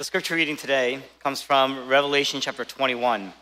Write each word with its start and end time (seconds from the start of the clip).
The 0.00 0.04
scripture 0.04 0.34
reading 0.34 0.56
today 0.56 0.98
comes 1.22 1.42
from 1.42 1.86
Revelation 1.86 2.40
chapter 2.40 2.64
21. 2.64 3.34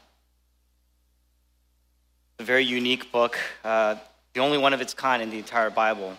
A 2.41 2.43
very 2.43 2.65
unique 2.65 3.13
book, 3.13 3.39
uh, 3.63 3.95
the 4.35 4.41
only 4.41 4.59
one 4.59 4.73
of 4.73 4.81
its 4.81 4.93
kind 4.93 5.23
in 5.23 5.31
the 5.31 5.39
entire 5.39 5.71
Bible. 5.71 6.19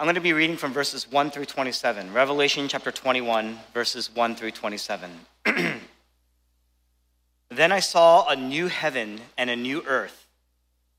I'm 0.00 0.06
going 0.06 0.16
to 0.16 0.20
be 0.20 0.32
reading 0.32 0.56
from 0.56 0.72
verses 0.72 1.08
1 1.08 1.30
through 1.30 1.44
27. 1.44 2.12
Revelation 2.12 2.66
chapter 2.66 2.90
21, 2.90 3.60
verses 3.72 4.12
1 4.12 4.34
through 4.34 4.50
27. 4.50 5.12
then 7.48 7.70
I 7.70 7.78
saw 7.78 8.26
a 8.26 8.34
new 8.34 8.66
heaven 8.66 9.20
and 9.38 9.50
a 9.50 9.54
new 9.54 9.84
earth. 9.86 10.26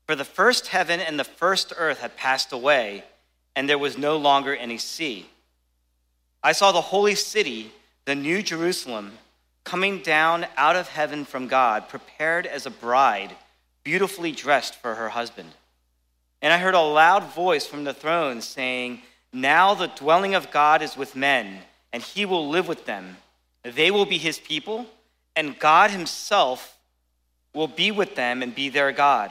For 0.06 0.16
the 0.16 0.24
first 0.24 0.68
heaven 0.68 0.98
and 0.98 1.20
the 1.20 1.24
first 1.24 1.74
earth 1.76 2.00
had 2.00 2.16
passed 2.16 2.52
away, 2.54 3.04
and 3.54 3.68
there 3.68 3.76
was 3.76 3.98
no 3.98 4.16
longer 4.16 4.56
any 4.56 4.78
sea. 4.78 5.26
I 6.42 6.52
saw 6.52 6.72
the 6.72 6.80
holy 6.80 7.16
city 7.16 7.70
the 8.06 8.14
New 8.14 8.42
Jerusalem, 8.42 9.12
coming 9.64 10.00
down 10.00 10.46
out 10.56 10.76
of 10.76 10.88
heaven 10.88 11.24
from 11.24 11.48
God, 11.48 11.88
prepared 11.88 12.46
as 12.46 12.66
a 12.66 12.70
bride, 12.70 13.34
beautifully 13.82 14.32
dressed 14.32 14.74
for 14.74 14.94
her 14.94 15.08
husband. 15.10 15.50
And 16.42 16.52
I 16.52 16.58
heard 16.58 16.74
a 16.74 16.80
loud 16.80 17.24
voice 17.32 17.66
from 17.66 17.84
the 17.84 17.94
throne 17.94 18.42
saying, 18.42 19.00
Now 19.32 19.74
the 19.74 19.86
dwelling 19.86 20.34
of 20.34 20.50
God 20.50 20.82
is 20.82 20.96
with 20.96 21.16
men, 21.16 21.60
and 21.92 22.02
he 22.02 22.26
will 22.26 22.48
live 22.48 22.68
with 22.68 22.84
them. 22.84 23.16
They 23.62 23.90
will 23.90 24.04
be 24.04 24.18
his 24.18 24.38
people, 24.38 24.86
and 25.34 25.58
God 25.58 25.90
himself 25.90 26.76
will 27.54 27.68
be 27.68 27.90
with 27.90 28.14
them 28.14 28.42
and 28.42 28.54
be 28.54 28.68
their 28.68 28.92
God. 28.92 29.30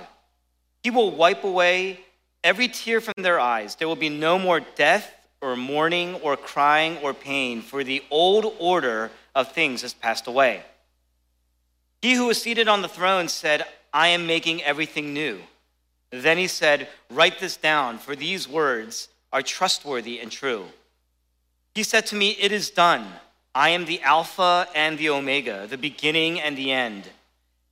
He 0.81 0.89
will 0.89 1.11
wipe 1.11 1.43
away 1.43 1.99
every 2.43 2.67
tear 2.67 2.99
from 2.99 3.13
their 3.21 3.39
eyes. 3.39 3.75
There 3.75 3.87
will 3.87 3.95
be 3.95 4.09
no 4.09 4.39
more 4.39 4.59
death 4.59 5.13
or 5.43 5.57
mourning 5.57 6.15
or 6.15 6.37
crying 6.37 6.97
or 6.99 7.13
pain, 7.13 7.61
for 7.61 7.83
the 7.83 8.01
old 8.09 8.55
order 8.59 9.11
of 9.35 9.51
things 9.51 9.81
has 9.81 9.93
passed 9.93 10.25
away. 10.25 10.63
He 12.01 12.13
who 12.13 12.27
was 12.27 12.41
seated 12.41 12.69
on 12.69 12.81
the 12.81 12.87
throne 12.87 13.27
said, 13.27 13.65
I 13.93 14.07
am 14.07 14.25
making 14.25 14.63
everything 14.63 15.13
new. 15.13 15.41
Then 16.11 16.37
he 16.37 16.47
said, 16.47 16.87
Write 17.09 17.39
this 17.39 17.57
down, 17.57 17.97
for 17.97 18.15
these 18.15 18.47
words 18.47 19.09
are 19.33 19.41
trustworthy 19.41 20.19
and 20.19 20.31
true. 20.31 20.65
He 21.75 21.83
said 21.83 22.05
to 22.07 22.15
me, 22.15 22.37
It 22.39 22.51
is 22.51 22.69
done. 22.69 23.05
I 23.53 23.69
am 23.69 23.85
the 23.85 24.01
Alpha 24.01 24.67
and 24.73 24.97
the 24.97 25.09
Omega, 25.09 25.67
the 25.67 25.77
beginning 25.77 26.39
and 26.39 26.57
the 26.57 26.71
end. 26.71 27.09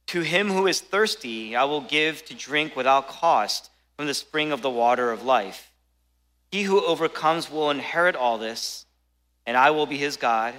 To 0.08 0.22
him 0.22 0.50
who 0.50 0.68
is 0.68 0.82
thirsty, 0.82 1.56
I 1.56 1.64
will 1.64 1.82
give 1.82 2.26
to 2.26 2.34
drink 2.34 2.76
without 2.76 3.08
cost 3.08 3.70
from 3.96 4.08
the 4.08 4.14
spring 4.14 4.52
of 4.52 4.62
the 4.62 4.70
water 4.70 5.12
of 5.12 5.24
life. 5.24 5.71
He 6.52 6.64
who 6.64 6.86
overcomes 6.86 7.50
will 7.50 7.72
inherit 7.72 8.16
all 8.16 8.38
this, 8.38 8.86
and 9.46 9.56
I 9.56 9.72
will 9.72 9.86
be 9.86 9.98
his 9.98 10.18
God, 10.18 10.54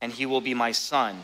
and 0.00 0.12
he 0.12 0.24
will 0.24 0.40
be 0.40 0.54
my 0.54 0.70
son. 0.70 1.20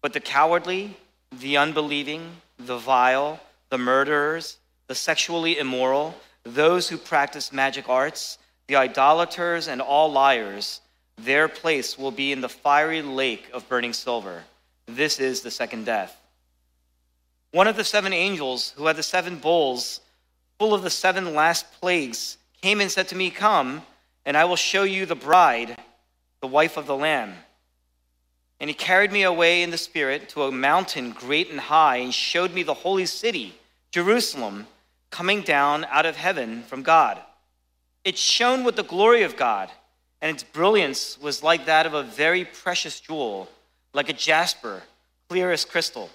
But 0.00 0.12
the 0.12 0.20
cowardly, 0.20 0.96
the 1.32 1.56
unbelieving, 1.56 2.36
the 2.58 2.78
vile, 2.78 3.40
the 3.68 3.78
murderers, 3.78 4.58
the 4.86 4.94
sexually 4.94 5.58
immoral, 5.58 6.14
those 6.44 6.88
who 6.88 6.96
practice 6.96 7.52
magic 7.52 7.88
arts, 7.88 8.38
the 8.68 8.76
idolaters, 8.76 9.66
and 9.66 9.80
all 9.80 10.10
liars, 10.10 10.80
their 11.18 11.48
place 11.48 11.98
will 11.98 12.10
be 12.12 12.32
in 12.32 12.40
the 12.40 12.48
fiery 12.48 13.02
lake 13.02 13.50
of 13.52 13.68
burning 13.68 13.92
silver. 13.92 14.44
This 14.86 15.18
is 15.18 15.40
the 15.40 15.50
second 15.50 15.84
death. 15.84 16.16
One 17.52 17.66
of 17.66 17.76
the 17.76 17.84
seven 17.84 18.12
angels 18.12 18.72
who 18.76 18.86
had 18.86 18.96
the 18.96 19.02
seven 19.02 19.36
bowls 19.36 20.00
full 20.58 20.72
of 20.72 20.82
the 20.82 20.90
seven 20.90 21.34
last 21.34 21.70
plagues 21.80 22.36
came 22.62 22.80
and 22.80 22.90
said 22.90 23.08
to 23.08 23.16
me, 23.16 23.30
Come, 23.30 23.82
and 24.24 24.36
I 24.36 24.44
will 24.44 24.56
show 24.56 24.82
you 24.82 25.06
the 25.06 25.14
bride, 25.14 25.76
the 26.40 26.46
wife 26.46 26.76
of 26.76 26.86
the 26.86 26.96
Lamb. 26.96 27.34
And 28.60 28.68
he 28.68 28.74
carried 28.74 29.12
me 29.12 29.22
away 29.22 29.62
in 29.62 29.70
the 29.70 29.78
Spirit 29.78 30.28
to 30.30 30.42
a 30.42 30.52
mountain 30.52 31.12
great 31.12 31.50
and 31.50 31.60
high, 31.60 31.96
and 31.96 32.12
showed 32.12 32.52
me 32.52 32.62
the 32.62 32.74
holy 32.74 33.06
city, 33.06 33.54
Jerusalem, 33.90 34.66
coming 35.10 35.40
down 35.42 35.84
out 35.86 36.06
of 36.06 36.16
heaven 36.16 36.62
from 36.62 36.82
God. 36.82 37.18
It 38.04 38.18
shone 38.18 38.64
with 38.64 38.76
the 38.76 38.82
glory 38.82 39.22
of 39.22 39.36
God, 39.36 39.70
and 40.20 40.34
its 40.34 40.44
brilliance 40.44 41.18
was 41.20 41.42
like 41.42 41.66
that 41.66 41.86
of 41.86 41.94
a 41.94 42.02
very 42.02 42.44
precious 42.44 43.00
jewel, 43.00 43.48
like 43.94 44.08
a 44.08 44.14
jasper, 44.14 44.82
clear 45.28 45.50
as 45.50 45.64
crystal. 45.64 46.10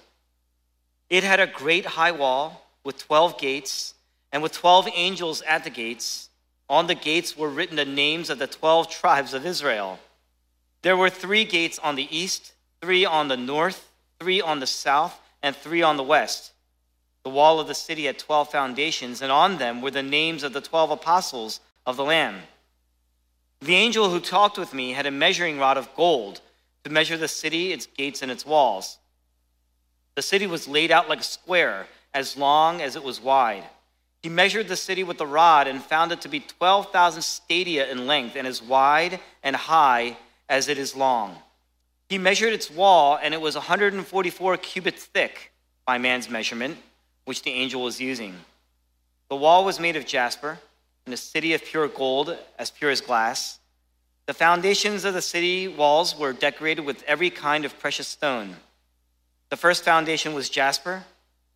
It 1.10 1.24
had 1.24 1.40
a 1.40 1.46
great 1.46 1.86
high 1.86 2.12
wall 2.12 2.66
with 2.84 2.98
12 2.98 3.38
gates, 3.38 3.94
and 4.32 4.42
with 4.42 4.52
12 4.52 4.88
angels 4.94 5.42
at 5.42 5.64
the 5.64 5.70
gates. 5.70 6.28
On 6.68 6.86
the 6.86 6.94
gates 6.94 7.36
were 7.36 7.48
written 7.48 7.76
the 7.76 7.84
names 7.84 8.28
of 8.28 8.38
the 8.38 8.46
12 8.46 8.90
tribes 8.90 9.34
of 9.34 9.46
Israel. 9.46 9.98
There 10.82 10.96
were 10.96 11.10
three 11.10 11.44
gates 11.44 11.78
on 11.78 11.96
the 11.96 12.08
east, 12.16 12.52
three 12.80 13.04
on 13.04 13.28
the 13.28 13.36
north, 13.36 13.90
three 14.18 14.40
on 14.40 14.60
the 14.60 14.66
south, 14.66 15.20
and 15.42 15.54
three 15.54 15.82
on 15.82 15.96
the 15.96 16.02
west. 16.02 16.52
The 17.22 17.30
wall 17.30 17.58
of 17.60 17.66
the 17.66 17.74
city 17.74 18.06
had 18.06 18.18
12 18.18 18.50
foundations, 18.50 19.22
and 19.22 19.32
on 19.32 19.58
them 19.58 19.80
were 19.80 19.90
the 19.90 20.02
names 20.02 20.42
of 20.42 20.52
the 20.52 20.60
12 20.60 20.92
apostles 20.92 21.60
of 21.84 21.96
the 21.96 22.04
Lamb. 22.04 22.42
The 23.60 23.74
angel 23.74 24.10
who 24.10 24.20
talked 24.20 24.58
with 24.58 24.74
me 24.74 24.92
had 24.92 25.06
a 25.06 25.10
measuring 25.10 25.58
rod 25.58 25.76
of 25.76 25.94
gold 25.94 26.40
to 26.84 26.90
measure 26.90 27.16
the 27.16 27.28
city, 27.28 27.72
its 27.72 27.86
gates, 27.86 28.22
and 28.22 28.30
its 28.30 28.46
walls. 28.46 28.98
The 30.14 30.22
city 30.22 30.46
was 30.46 30.68
laid 30.68 30.90
out 30.90 31.08
like 31.08 31.20
a 31.20 31.24
square, 31.24 31.86
as 32.14 32.36
long 32.36 32.80
as 32.80 32.96
it 32.96 33.02
was 33.02 33.20
wide. 33.20 33.64
He 34.22 34.28
measured 34.28 34.68
the 34.68 34.76
city 34.76 35.04
with 35.04 35.18
the 35.18 35.26
rod 35.26 35.66
and 35.68 35.82
found 35.82 36.12
it 36.12 36.20
to 36.22 36.28
be 36.28 36.40
12,000 36.40 37.22
stadia 37.22 37.90
in 37.90 38.06
length 38.06 38.36
and 38.36 38.46
as 38.46 38.62
wide 38.62 39.20
and 39.42 39.54
high 39.54 40.16
as 40.48 40.68
it 40.68 40.78
is 40.78 40.96
long. 40.96 41.36
He 42.08 42.18
measured 42.18 42.52
its 42.52 42.70
wall, 42.70 43.18
and 43.20 43.34
it 43.34 43.40
was 43.40 43.56
144 43.56 44.56
cubits 44.58 45.04
thick 45.04 45.52
by 45.84 45.98
man's 45.98 46.30
measurement, 46.30 46.78
which 47.24 47.42
the 47.42 47.50
angel 47.50 47.82
was 47.82 48.00
using. 48.00 48.34
The 49.28 49.36
wall 49.36 49.64
was 49.64 49.80
made 49.80 49.96
of 49.96 50.06
jasper, 50.06 50.58
and 51.04 51.14
a 51.14 51.16
city 51.16 51.52
of 51.54 51.64
pure 51.64 51.88
gold, 51.88 52.36
as 52.58 52.70
pure 52.70 52.90
as 52.90 53.00
glass. 53.00 53.58
The 54.26 54.34
foundations 54.34 55.04
of 55.04 55.14
the 55.14 55.22
city 55.22 55.68
walls 55.68 56.16
were 56.16 56.32
decorated 56.32 56.84
with 56.84 57.02
every 57.04 57.30
kind 57.30 57.64
of 57.64 57.78
precious 57.78 58.08
stone. 58.08 58.56
The 59.50 59.56
first 59.56 59.84
foundation 59.84 60.34
was 60.34 60.48
jasper, 60.48 61.04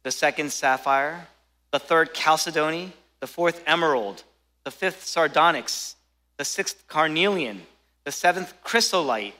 the 0.03 0.11
second, 0.11 0.53
sapphire 0.53 1.27
the 1.71 1.79
third 1.79 2.15
chalcedony, 2.15 2.93
the 3.21 3.27
fourth 3.27 3.63
emerald, 3.67 4.25
the 4.65 4.71
fifth 4.71 5.05
sardonyx, 5.05 5.97
the 6.37 6.45
sixth 6.45 6.87
carnelian, 6.89 7.63
the 8.05 8.13
seventh 8.13 8.55
chrysolite, 8.65 9.35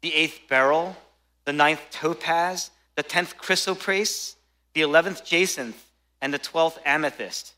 the 0.00 0.14
eighth 0.14 0.40
beryl, 0.48 0.96
the 1.44 1.52
ninth 1.52 1.82
topaz, 1.90 2.70
the 2.96 3.02
tenth 3.02 3.36
chrysoprase, 3.38 4.34
the 4.74 4.82
eleventh 4.82 5.24
jacinth, 5.24 5.90
and 6.20 6.32
the 6.32 6.38
twelfth 6.38 6.78
amethyst. 6.84 7.54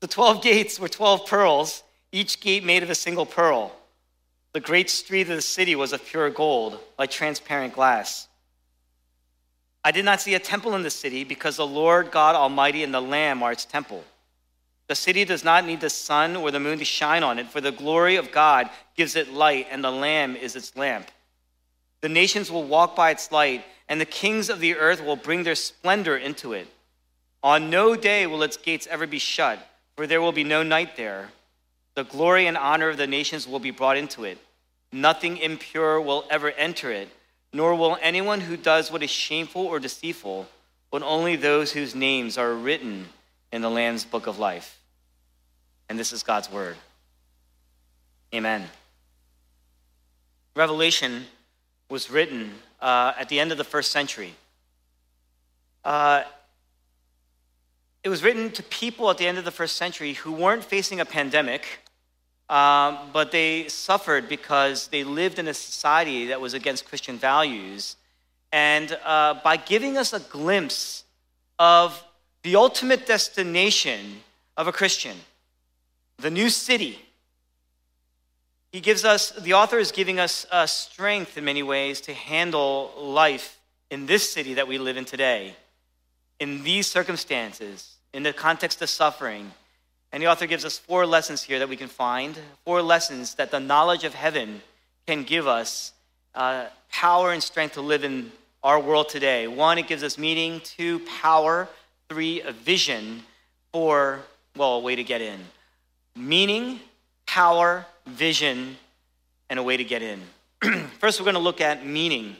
The 0.00 0.08
twelve 0.08 0.42
gates 0.42 0.80
were 0.80 0.88
twelve 0.88 1.26
pearls, 1.26 1.82
each 2.10 2.40
gate 2.40 2.64
made 2.64 2.82
of 2.82 2.90
a 2.90 2.94
single 2.94 3.26
pearl. 3.26 3.76
The 4.52 4.60
great 4.60 4.90
street 4.90 5.28
of 5.28 5.36
the 5.36 5.42
city 5.42 5.76
was 5.76 5.92
of 5.92 6.04
pure 6.04 6.30
gold, 6.30 6.80
like 6.98 7.10
transparent 7.10 7.74
glass. 7.74 8.26
I 9.84 9.92
did 9.92 10.04
not 10.04 10.20
see 10.20 10.34
a 10.34 10.38
temple 10.38 10.74
in 10.74 10.82
the 10.82 10.90
city 10.90 11.24
because 11.24 11.56
the 11.56 11.66
Lord 11.66 12.10
God 12.10 12.34
Almighty 12.34 12.82
and 12.82 12.92
the 12.92 13.00
Lamb 13.00 13.42
are 13.42 13.52
its 13.52 13.64
temple. 13.64 14.04
The 14.88 14.94
city 14.94 15.24
does 15.24 15.44
not 15.44 15.64
need 15.64 15.80
the 15.80 15.88
sun 15.88 16.36
or 16.36 16.50
the 16.50 16.60
moon 16.60 16.78
to 16.80 16.84
shine 16.84 17.22
on 17.22 17.38
it, 17.38 17.48
for 17.48 17.60
the 17.60 17.72
glory 17.72 18.16
of 18.16 18.32
God 18.32 18.68
gives 18.96 19.16
it 19.16 19.32
light, 19.32 19.68
and 19.70 19.82
the 19.82 19.90
Lamb 19.90 20.36
is 20.36 20.56
its 20.56 20.76
lamp. 20.76 21.08
The 22.00 22.08
nations 22.08 22.50
will 22.50 22.64
walk 22.64 22.96
by 22.96 23.10
its 23.10 23.30
light, 23.30 23.64
and 23.88 24.00
the 24.00 24.04
kings 24.04 24.50
of 24.50 24.60
the 24.60 24.74
earth 24.76 25.02
will 25.02 25.16
bring 25.16 25.44
their 25.44 25.54
splendor 25.54 26.16
into 26.16 26.52
it. 26.52 26.66
On 27.42 27.70
no 27.70 27.94
day 27.96 28.26
will 28.26 28.42
its 28.42 28.56
gates 28.56 28.86
ever 28.90 29.06
be 29.06 29.18
shut, 29.18 29.58
for 29.96 30.06
there 30.06 30.20
will 30.20 30.32
be 30.32 30.44
no 30.44 30.62
night 30.62 30.96
there. 30.96 31.28
The 31.94 32.04
glory 32.04 32.46
and 32.46 32.56
honor 32.58 32.88
of 32.88 32.96
the 32.96 33.06
nations 33.06 33.46
will 33.46 33.60
be 33.60 33.70
brought 33.70 33.96
into 33.96 34.24
it. 34.24 34.38
Nothing 34.92 35.36
impure 35.36 36.00
will 36.00 36.24
ever 36.30 36.50
enter 36.50 36.90
it 36.90 37.08
nor 37.52 37.74
will 37.74 37.98
anyone 38.00 38.40
who 38.40 38.56
does 38.56 38.90
what 38.92 39.02
is 39.02 39.10
shameful 39.10 39.66
or 39.66 39.80
deceitful, 39.80 40.48
but 40.90 41.02
only 41.02 41.36
those 41.36 41.72
whose 41.72 41.94
names 41.94 42.38
are 42.38 42.54
written 42.54 43.08
in 43.52 43.62
the 43.62 43.70
Lamb's 43.70 44.04
book 44.04 44.26
of 44.26 44.38
life. 44.38 44.78
And 45.88 45.98
this 45.98 46.12
is 46.12 46.22
God's 46.22 46.50
word. 46.50 46.76
Amen. 48.34 48.68
Revelation 50.54 51.24
was 51.88 52.10
written 52.10 52.52
uh, 52.80 53.12
at 53.18 53.28
the 53.28 53.40
end 53.40 53.50
of 53.50 53.58
the 53.58 53.64
first 53.64 53.90
century. 53.90 54.34
Uh, 55.84 56.22
it 58.02 58.08
was 58.08 58.22
written 58.22 58.50
to 58.52 58.62
people 58.62 59.10
at 59.10 59.18
the 59.18 59.26
end 59.26 59.38
of 59.38 59.44
the 59.44 59.50
first 59.50 59.76
century 59.76 60.14
who 60.14 60.32
weren't 60.32 60.64
facing 60.64 61.00
a 61.00 61.04
pandemic 61.04 61.80
um, 62.50 62.98
but 63.12 63.30
they 63.30 63.68
suffered 63.68 64.28
because 64.28 64.88
they 64.88 65.04
lived 65.04 65.38
in 65.38 65.46
a 65.46 65.54
society 65.54 66.26
that 66.26 66.40
was 66.40 66.52
against 66.52 66.84
Christian 66.84 67.16
values. 67.16 67.94
And 68.52 68.98
uh, 69.04 69.34
by 69.44 69.56
giving 69.56 69.96
us 69.96 70.12
a 70.12 70.18
glimpse 70.18 71.04
of 71.60 72.02
the 72.42 72.56
ultimate 72.56 73.06
destination 73.06 74.22
of 74.56 74.66
a 74.66 74.72
Christian, 74.72 75.16
the 76.18 76.30
new 76.30 76.50
city, 76.50 76.98
he 78.72 78.80
gives 78.80 79.04
us, 79.04 79.30
the 79.30 79.54
author 79.54 79.78
is 79.78 79.92
giving 79.92 80.18
us 80.18 80.44
uh, 80.50 80.66
strength 80.66 81.38
in 81.38 81.44
many 81.44 81.62
ways 81.62 82.00
to 82.02 82.12
handle 82.12 82.92
life 82.98 83.60
in 83.90 84.06
this 84.06 84.28
city 84.28 84.54
that 84.54 84.66
we 84.66 84.76
live 84.78 84.96
in 84.96 85.04
today, 85.04 85.54
in 86.40 86.64
these 86.64 86.88
circumstances, 86.88 87.94
in 88.12 88.24
the 88.24 88.32
context 88.32 88.82
of 88.82 88.88
suffering. 88.88 89.52
And 90.12 90.22
the 90.22 90.26
author 90.26 90.46
gives 90.46 90.64
us 90.64 90.78
four 90.78 91.06
lessons 91.06 91.42
here 91.42 91.58
that 91.60 91.68
we 91.68 91.76
can 91.76 91.88
find, 91.88 92.36
four 92.64 92.82
lessons 92.82 93.34
that 93.36 93.50
the 93.50 93.60
knowledge 93.60 94.04
of 94.04 94.14
heaven 94.14 94.62
can 95.06 95.22
give 95.22 95.46
us 95.46 95.92
uh, 96.34 96.66
power 96.90 97.32
and 97.32 97.42
strength 97.42 97.74
to 97.74 97.80
live 97.80 98.04
in 98.04 98.32
our 98.62 98.80
world 98.80 99.08
today. 99.08 99.46
One, 99.46 99.78
it 99.78 99.86
gives 99.86 100.02
us 100.02 100.18
meaning. 100.18 100.60
Two, 100.64 101.00
power. 101.20 101.68
Three, 102.08 102.42
a 102.42 102.52
vision. 102.52 103.22
Four, 103.72 104.20
well, 104.56 104.74
a 104.74 104.80
way 104.80 104.96
to 104.96 105.04
get 105.04 105.20
in. 105.20 105.38
Meaning, 106.16 106.80
power, 107.26 107.86
vision, 108.06 108.76
and 109.48 109.58
a 109.58 109.62
way 109.62 109.76
to 109.76 109.84
get 109.84 110.02
in. 110.02 110.20
First, 110.98 111.20
we're 111.20 111.24
going 111.24 111.34
to 111.34 111.40
look 111.40 111.60
at 111.60 111.86
meaning. 111.86 112.36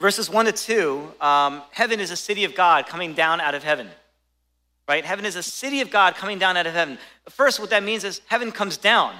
Verses 0.00 0.28
1 0.28 0.46
to 0.46 0.52
2 0.52 1.12
um, 1.20 1.62
heaven 1.70 2.00
is 2.00 2.10
a 2.10 2.16
city 2.16 2.44
of 2.44 2.56
God 2.56 2.86
coming 2.88 3.14
down 3.14 3.40
out 3.40 3.54
of 3.54 3.62
heaven. 3.62 3.88
Right? 4.88 5.04
Heaven 5.04 5.24
is 5.24 5.36
a 5.36 5.42
city 5.42 5.80
of 5.80 5.90
God 5.90 6.16
coming 6.16 6.38
down 6.38 6.56
out 6.56 6.66
of 6.66 6.74
heaven. 6.74 6.98
First, 7.28 7.60
what 7.60 7.70
that 7.70 7.82
means 7.82 8.04
is 8.04 8.20
heaven 8.26 8.50
comes 8.50 8.76
down. 8.76 9.14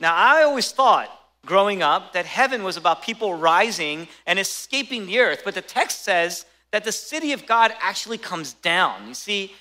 Now, 0.00 0.14
I 0.14 0.42
always 0.42 0.72
thought 0.72 1.08
growing 1.46 1.82
up 1.82 2.12
that 2.12 2.26
heaven 2.26 2.64
was 2.64 2.76
about 2.76 3.02
people 3.02 3.34
rising 3.34 4.08
and 4.26 4.38
escaping 4.38 5.06
the 5.06 5.20
earth, 5.20 5.42
but 5.44 5.54
the 5.54 5.62
text 5.62 6.02
says 6.02 6.44
that 6.72 6.84
the 6.84 6.92
city 6.92 7.32
of 7.32 7.46
God 7.46 7.72
actually 7.80 8.18
comes 8.18 8.52
down. 8.54 9.06
You 9.08 9.14
see, 9.14 9.54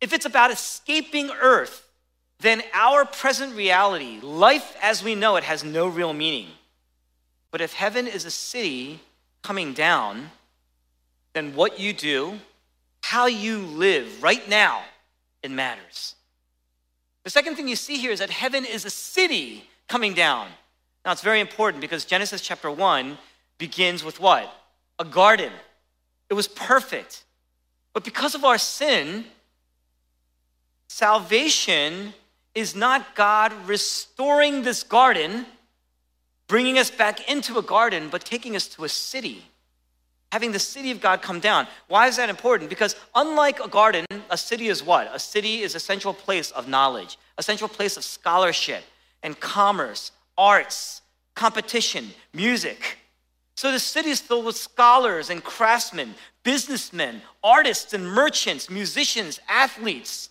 if 0.00 0.12
it's 0.12 0.26
about 0.26 0.50
escaping 0.50 1.30
earth, 1.40 1.88
then 2.40 2.62
our 2.74 3.04
present 3.04 3.54
reality, 3.54 4.20
life 4.20 4.76
as 4.82 5.02
we 5.02 5.14
know 5.14 5.36
it, 5.36 5.44
has 5.44 5.64
no 5.64 5.86
real 5.86 6.12
meaning. 6.12 6.48
But 7.50 7.60
if 7.60 7.72
heaven 7.72 8.06
is 8.06 8.24
a 8.24 8.30
city 8.30 9.00
coming 9.42 9.72
down, 9.72 10.30
then 11.32 11.54
what 11.54 11.78
you 11.78 11.92
do, 11.92 12.38
how 13.02 13.26
you 13.26 13.58
live 13.58 14.22
right 14.22 14.48
now, 14.48 14.82
it 15.42 15.50
matters. 15.50 16.14
The 17.24 17.30
second 17.30 17.56
thing 17.56 17.68
you 17.68 17.76
see 17.76 17.98
here 17.98 18.10
is 18.10 18.18
that 18.20 18.30
heaven 18.30 18.64
is 18.64 18.84
a 18.84 18.90
city 18.90 19.68
coming 19.88 20.14
down. 20.14 20.48
Now, 21.04 21.12
it's 21.12 21.22
very 21.22 21.40
important 21.40 21.80
because 21.80 22.04
Genesis 22.04 22.40
chapter 22.40 22.70
1 22.70 23.18
begins 23.58 24.02
with 24.04 24.20
what? 24.20 24.52
A 24.98 25.04
garden. 25.04 25.52
It 26.30 26.34
was 26.34 26.48
perfect. 26.48 27.24
But 27.92 28.04
because 28.04 28.34
of 28.34 28.44
our 28.44 28.58
sin, 28.58 29.24
salvation 30.88 32.14
is 32.54 32.74
not 32.74 33.14
God 33.14 33.52
restoring 33.66 34.62
this 34.62 34.82
garden, 34.82 35.46
bringing 36.46 36.78
us 36.78 36.90
back 36.90 37.28
into 37.30 37.58
a 37.58 37.62
garden, 37.62 38.08
but 38.10 38.24
taking 38.24 38.56
us 38.56 38.66
to 38.68 38.84
a 38.84 38.88
city, 38.88 39.44
having 40.32 40.50
the 40.50 40.58
city 40.58 40.90
of 40.90 40.98
God 40.98 41.20
come 41.20 41.40
down. 41.40 41.66
Why 41.88 42.08
is 42.08 42.16
that 42.16 42.30
important? 42.30 42.70
Because 42.70 42.96
unlike 43.14 43.60
a 43.60 43.68
garden, 43.68 44.06
a 44.30 44.38
city 44.38 44.68
is 44.68 44.82
what? 44.82 45.14
A 45.14 45.18
city 45.18 45.60
is 45.60 45.74
a 45.74 45.80
central 45.80 46.14
place 46.14 46.50
of 46.52 46.66
knowledge, 46.66 47.18
a 47.36 47.42
central 47.42 47.68
place 47.68 47.98
of 47.98 48.02
scholarship 48.02 48.82
and 49.22 49.38
commerce, 49.38 50.10
arts, 50.38 51.02
competition, 51.34 52.12
music. 52.32 52.96
So 53.56 53.70
the 53.70 53.78
city 53.78 54.08
is 54.08 54.22
filled 54.22 54.46
with 54.46 54.56
scholars 54.56 55.28
and 55.28 55.44
craftsmen, 55.44 56.14
businessmen, 56.44 57.20
artists 57.44 57.92
and 57.92 58.06
merchants, 58.06 58.70
musicians, 58.70 59.38
athletes 59.50 60.30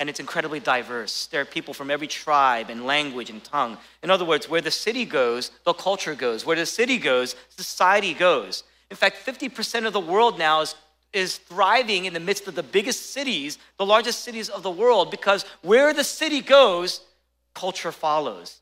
and 0.00 0.10
it's 0.10 0.18
incredibly 0.18 0.58
diverse. 0.58 1.26
There 1.28 1.40
are 1.40 1.44
people 1.44 1.74
from 1.74 1.88
every 1.88 2.08
tribe 2.08 2.70
and 2.70 2.86
language 2.86 3.30
and 3.30 3.44
tongue. 3.44 3.78
In 4.02 4.10
other 4.10 4.24
words, 4.24 4.48
where 4.50 4.60
the 4.60 4.68
city 4.68 5.04
goes, 5.04 5.52
the 5.64 5.72
culture 5.74 6.16
goes. 6.16 6.44
Where 6.44 6.56
the 6.56 6.66
city 6.66 6.98
goes, 6.98 7.36
society 7.50 8.12
goes. 8.12 8.64
In 8.92 8.96
fact, 8.96 9.24
50% 9.24 9.86
of 9.86 9.94
the 9.94 10.00
world 10.00 10.38
now 10.38 10.60
is, 10.60 10.74
is 11.14 11.38
thriving 11.38 12.04
in 12.04 12.12
the 12.12 12.20
midst 12.20 12.46
of 12.46 12.54
the 12.54 12.62
biggest 12.62 13.12
cities, 13.14 13.56
the 13.78 13.86
largest 13.86 14.20
cities 14.20 14.50
of 14.50 14.62
the 14.62 14.70
world, 14.70 15.10
because 15.10 15.46
where 15.62 15.94
the 15.94 16.04
city 16.04 16.42
goes, 16.42 17.00
culture 17.54 17.90
follows. 17.90 18.60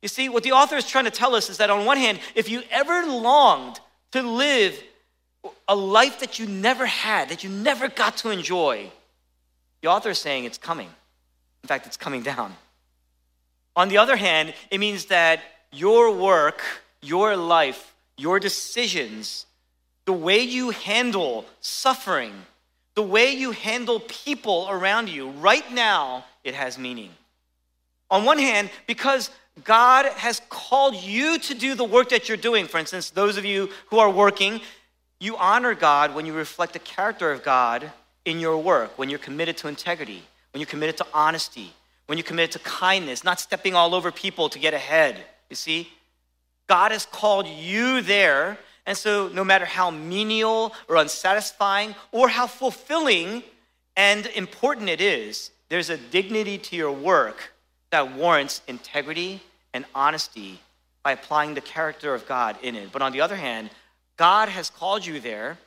You 0.00 0.08
see, 0.08 0.28
what 0.28 0.44
the 0.44 0.52
author 0.52 0.76
is 0.76 0.86
trying 0.86 1.06
to 1.06 1.10
tell 1.10 1.34
us 1.34 1.50
is 1.50 1.56
that 1.56 1.70
on 1.70 1.84
one 1.84 1.96
hand, 1.96 2.20
if 2.36 2.48
you 2.48 2.62
ever 2.70 3.04
longed 3.04 3.80
to 4.12 4.22
live 4.22 4.80
a 5.66 5.74
life 5.74 6.20
that 6.20 6.38
you 6.38 6.46
never 6.46 6.86
had, 6.86 7.28
that 7.30 7.42
you 7.42 7.50
never 7.50 7.88
got 7.88 8.18
to 8.18 8.30
enjoy, 8.30 8.92
the 9.80 9.88
author 9.88 10.10
is 10.10 10.20
saying 10.20 10.44
it's 10.44 10.56
coming. 10.56 10.88
In 11.64 11.66
fact, 11.66 11.88
it's 11.88 11.96
coming 11.96 12.22
down. 12.22 12.54
On 13.74 13.88
the 13.88 13.98
other 13.98 14.14
hand, 14.14 14.54
it 14.70 14.78
means 14.78 15.06
that 15.06 15.40
your 15.72 16.14
work, 16.14 16.62
your 17.00 17.36
life, 17.36 17.91
your 18.22 18.38
decisions, 18.38 19.46
the 20.04 20.12
way 20.12 20.40
you 20.40 20.70
handle 20.70 21.44
suffering, 21.60 22.32
the 22.94 23.02
way 23.02 23.32
you 23.32 23.50
handle 23.50 23.98
people 23.98 24.68
around 24.70 25.08
you, 25.08 25.30
right 25.30 25.70
now, 25.72 26.24
it 26.44 26.54
has 26.54 26.78
meaning. 26.78 27.10
On 28.10 28.24
one 28.24 28.38
hand, 28.38 28.70
because 28.86 29.30
God 29.64 30.06
has 30.06 30.40
called 30.48 30.94
you 30.94 31.38
to 31.40 31.54
do 31.54 31.74
the 31.74 31.84
work 31.84 32.10
that 32.10 32.28
you're 32.28 32.36
doing. 32.36 32.66
For 32.66 32.78
instance, 32.78 33.10
those 33.10 33.36
of 33.36 33.44
you 33.44 33.70
who 33.86 33.98
are 33.98 34.10
working, 34.10 34.60
you 35.18 35.36
honor 35.36 35.74
God 35.74 36.14
when 36.14 36.24
you 36.24 36.32
reflect 36.32 36.74
the 36.74 36.78
character 36.78 37.32
of 37.32 37.42
God 37.42 37.90
in 38.24 38.38
your 38.38 38.56
work, 38.56 38.96
when 38.98 39.10
you're 39.10 39.18
committed 39.18 39.56
to 39.58 39.68
integrity, 39.68 40.22
when 40.52 40.60
you're 40.60 40.66
committed 40.66 40.96
to 40.98 41.06
honesty, 41.12 41.72
when 42.06 42.18
you're 42.18 42.24
committed 42.24 42.52
to 42.52 42.60
kindness, 42.60 43.24
not 43.24 43.40
stepping 43.40 43.74
all 43.74 43.94
over 43.94 44.12
people 44.12 44.48
to 44.48 44.58
get 44.60 44.74
ahead. 44.74 45.16
You 45.50 45.56
see? 45.56 45.90
God 46.72 46.90
has 46.90 47.04
called 47.04 47.46
you 47.46 48.00
there. 48.00 48.56
And 48.86 48.96
so, 48.96 49.28
no 49.28 49.44
matter 49.44 49.66
how 49.66 49.90
menial 49.90 50.72
or 50.88 50.96
unsatisfying 50.96 51.94
or 52.12 52.28
how 52.28 52.46
fulfilling 52.46 53.42
and 53.94 54.24
important 54.28 54.88
it 54.88 55.02
is, 55.02 55.50
there's 55.68 55.90
a 55.90 55.98
dignity 55.98 56.56
to 56.56 56.74
your 56.74 56.90
work 56.90 57.52
that 57.90 58.16
warrants 58.16 58.62
integrity 58.66 59.42
and 59.74 59.84
honesty 59.94 60.60
by 61.02 61.12
applying 61.12 61.52
the 61.52 61.60
character 61.60 62.14
of 62.14 62.26
God 62.26 62.56
in 62.62 62.74
it. 62.74 62.90
But 62.90 63.02
on 63.02 63.12
the 63.12 63.20
other 63.20 63.36
hand, 63.36 63.68
God 64.16 64.48
has 64.48 64.70
called 64.70 65.04
you 65.04 65.20
there 65.20 65.58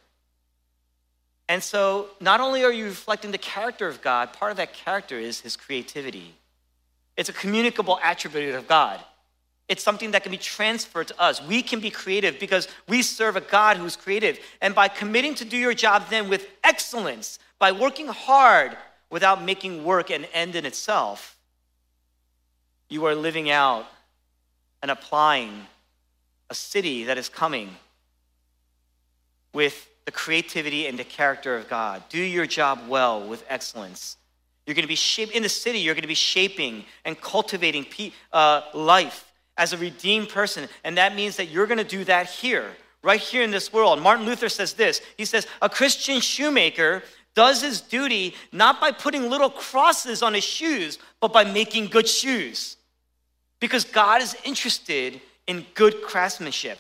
and 1.48 1.62
so, 1.62 2.08
not 2.20 2.40
only 2.40 2.64
are 2.64 2.72
you 2.72 2.86
reflecting 2.86 3.30
the 3.30 3.38
character 3.38 3.88
of 3.88 4.02
God, 4.02 4.34
part 4.34 4.50
of 4.50 4.58
that 4.58 4.74
character 4.74 5.20
is 5.20 5.42
his 5.42 5.56
creativity. 5.56 6.34
It's 7.18 7.30
a 7.30 7.34
communicable 7.34 8.00
attribute 8.02 8.56
of 8.56 8.68
God. 8.68 9.00
It's 9.68 9.84
something 9.84 10.12
that 10.12 10.22
can 10.24 10.32
be 10.32 10.38
transferred 10.38 11.08
to 11.08 11.20
us. 11.20 11.42
We 11.42 11.64
can 11.64 11.80
be 11.80 11.90
creative 11.90 12.40
because 12.40 12.68
we 12.88 13.02
serve 13.02 13.36
a 13.36 13.42
God 13.42 13.78
who's 13.78 13.96
creative. 13.96 14.40
And 14.62 14.76
by 14.76 14.88
committing 14.88 15.34
to 15.36 15.46
do 15.46 15.58
your 15.58 15.74
job 15.74 16.04
then 16.10 16.30
with 16.30 16.48
excellence, 16.64 17.40
by 17.58 17.72
working 17.72 18.08
hard 18.08 18.78
without 19.10 19.44
making 19.44 19.84
work 19.84 20.12
an 20.12 20.26
end 20.34 20.56
in 20.56 20.66
itself, 20.66 21.38
you 22.90 23.06
are 23.06 23.16
living 23.16 23.50
out 23.50 23.88
and 24.84 24.92
applying 24.92 25.66
a 26.52 26.54
city 26.54 27.06
that 27.06 27.18
is 27.18 27.28
coming 27.28 27.76
with 29.52 29.90
the 30.06 30.12
creativity 30.12 30.86
and 30.86 31.00
the 31.00 31.04
character 31.04 31.56
of 31.58 31.68
God. 31.68 32.04
Do 32.10 32.20
your 32.20 32.46
job 32.46 32.82
well 32.88 33.28
with 33.28 33.44
excellence. 33.50 34.18
You're 34.68 34.76
going 34.76 34.84
to 34.84 34.88
be 34.88 34.96
shaping, 34.96 35.36
in 35.36 35.44
the 35.44 35.50
city, 35.50 35.80
you're 35.80 35.96
going 35.96 36.04
to 36.04 36.08
be 36.08 36.14
shaping 36.14 36.86
and 37.04 37.20
cultivating 37.20 37.86
pe- 37.86 38.12
uh, 38.32 38.62
life 38.76 39.32
as 39.58 39.74
a 39.74 39.78
redeemed 39.78 40.30
person. 40.30 40.68
And 40.84 40.98
that 40.98 41.16
means 41.16 41.38
that 41.38 41.48
you're 41.48 41.68
going 41.68 41.78
to 41.78 41.84
do 41.84 42.04
that 42.06 42.28
here, 42.28 42.72
right 43.04 43.20
here 43.20 43.44
in 43.44 43.52
this 43.52 43.72
world. 43.72 44.02
Martin 44.02 44.26
Luther 44.26 44.50
says 44.50 44.74
this 44.74 45.02
He 45.18 45.26
says, 45.26 45.48
A 45.62 45.70
Christian 45.70 46.20
shoemaker 46.22 47.04
does 47.36 47.62
his 47.62 47.82
duty 47.82 48.34
not 48.52 48.80
by 48.80 48.92
putting 48.92 49.30
little 49.30 49.50
crosses 49.50 50.24
on 50.24 50.34
his 50.34 50.44
shoes, 50.44 50.98
but 51.20 51.34
by 51.34 51.44
making 51.44 51.88
good 51.88 52.08
shoes. 52.08 52.78
Because 53.60 53.84
God 53.84 54.22
is 54.22 54.36
interested 54.44 55.22
in 55.48 55.66
good 55.74 56.02
craftsmanship. 56.02 56.80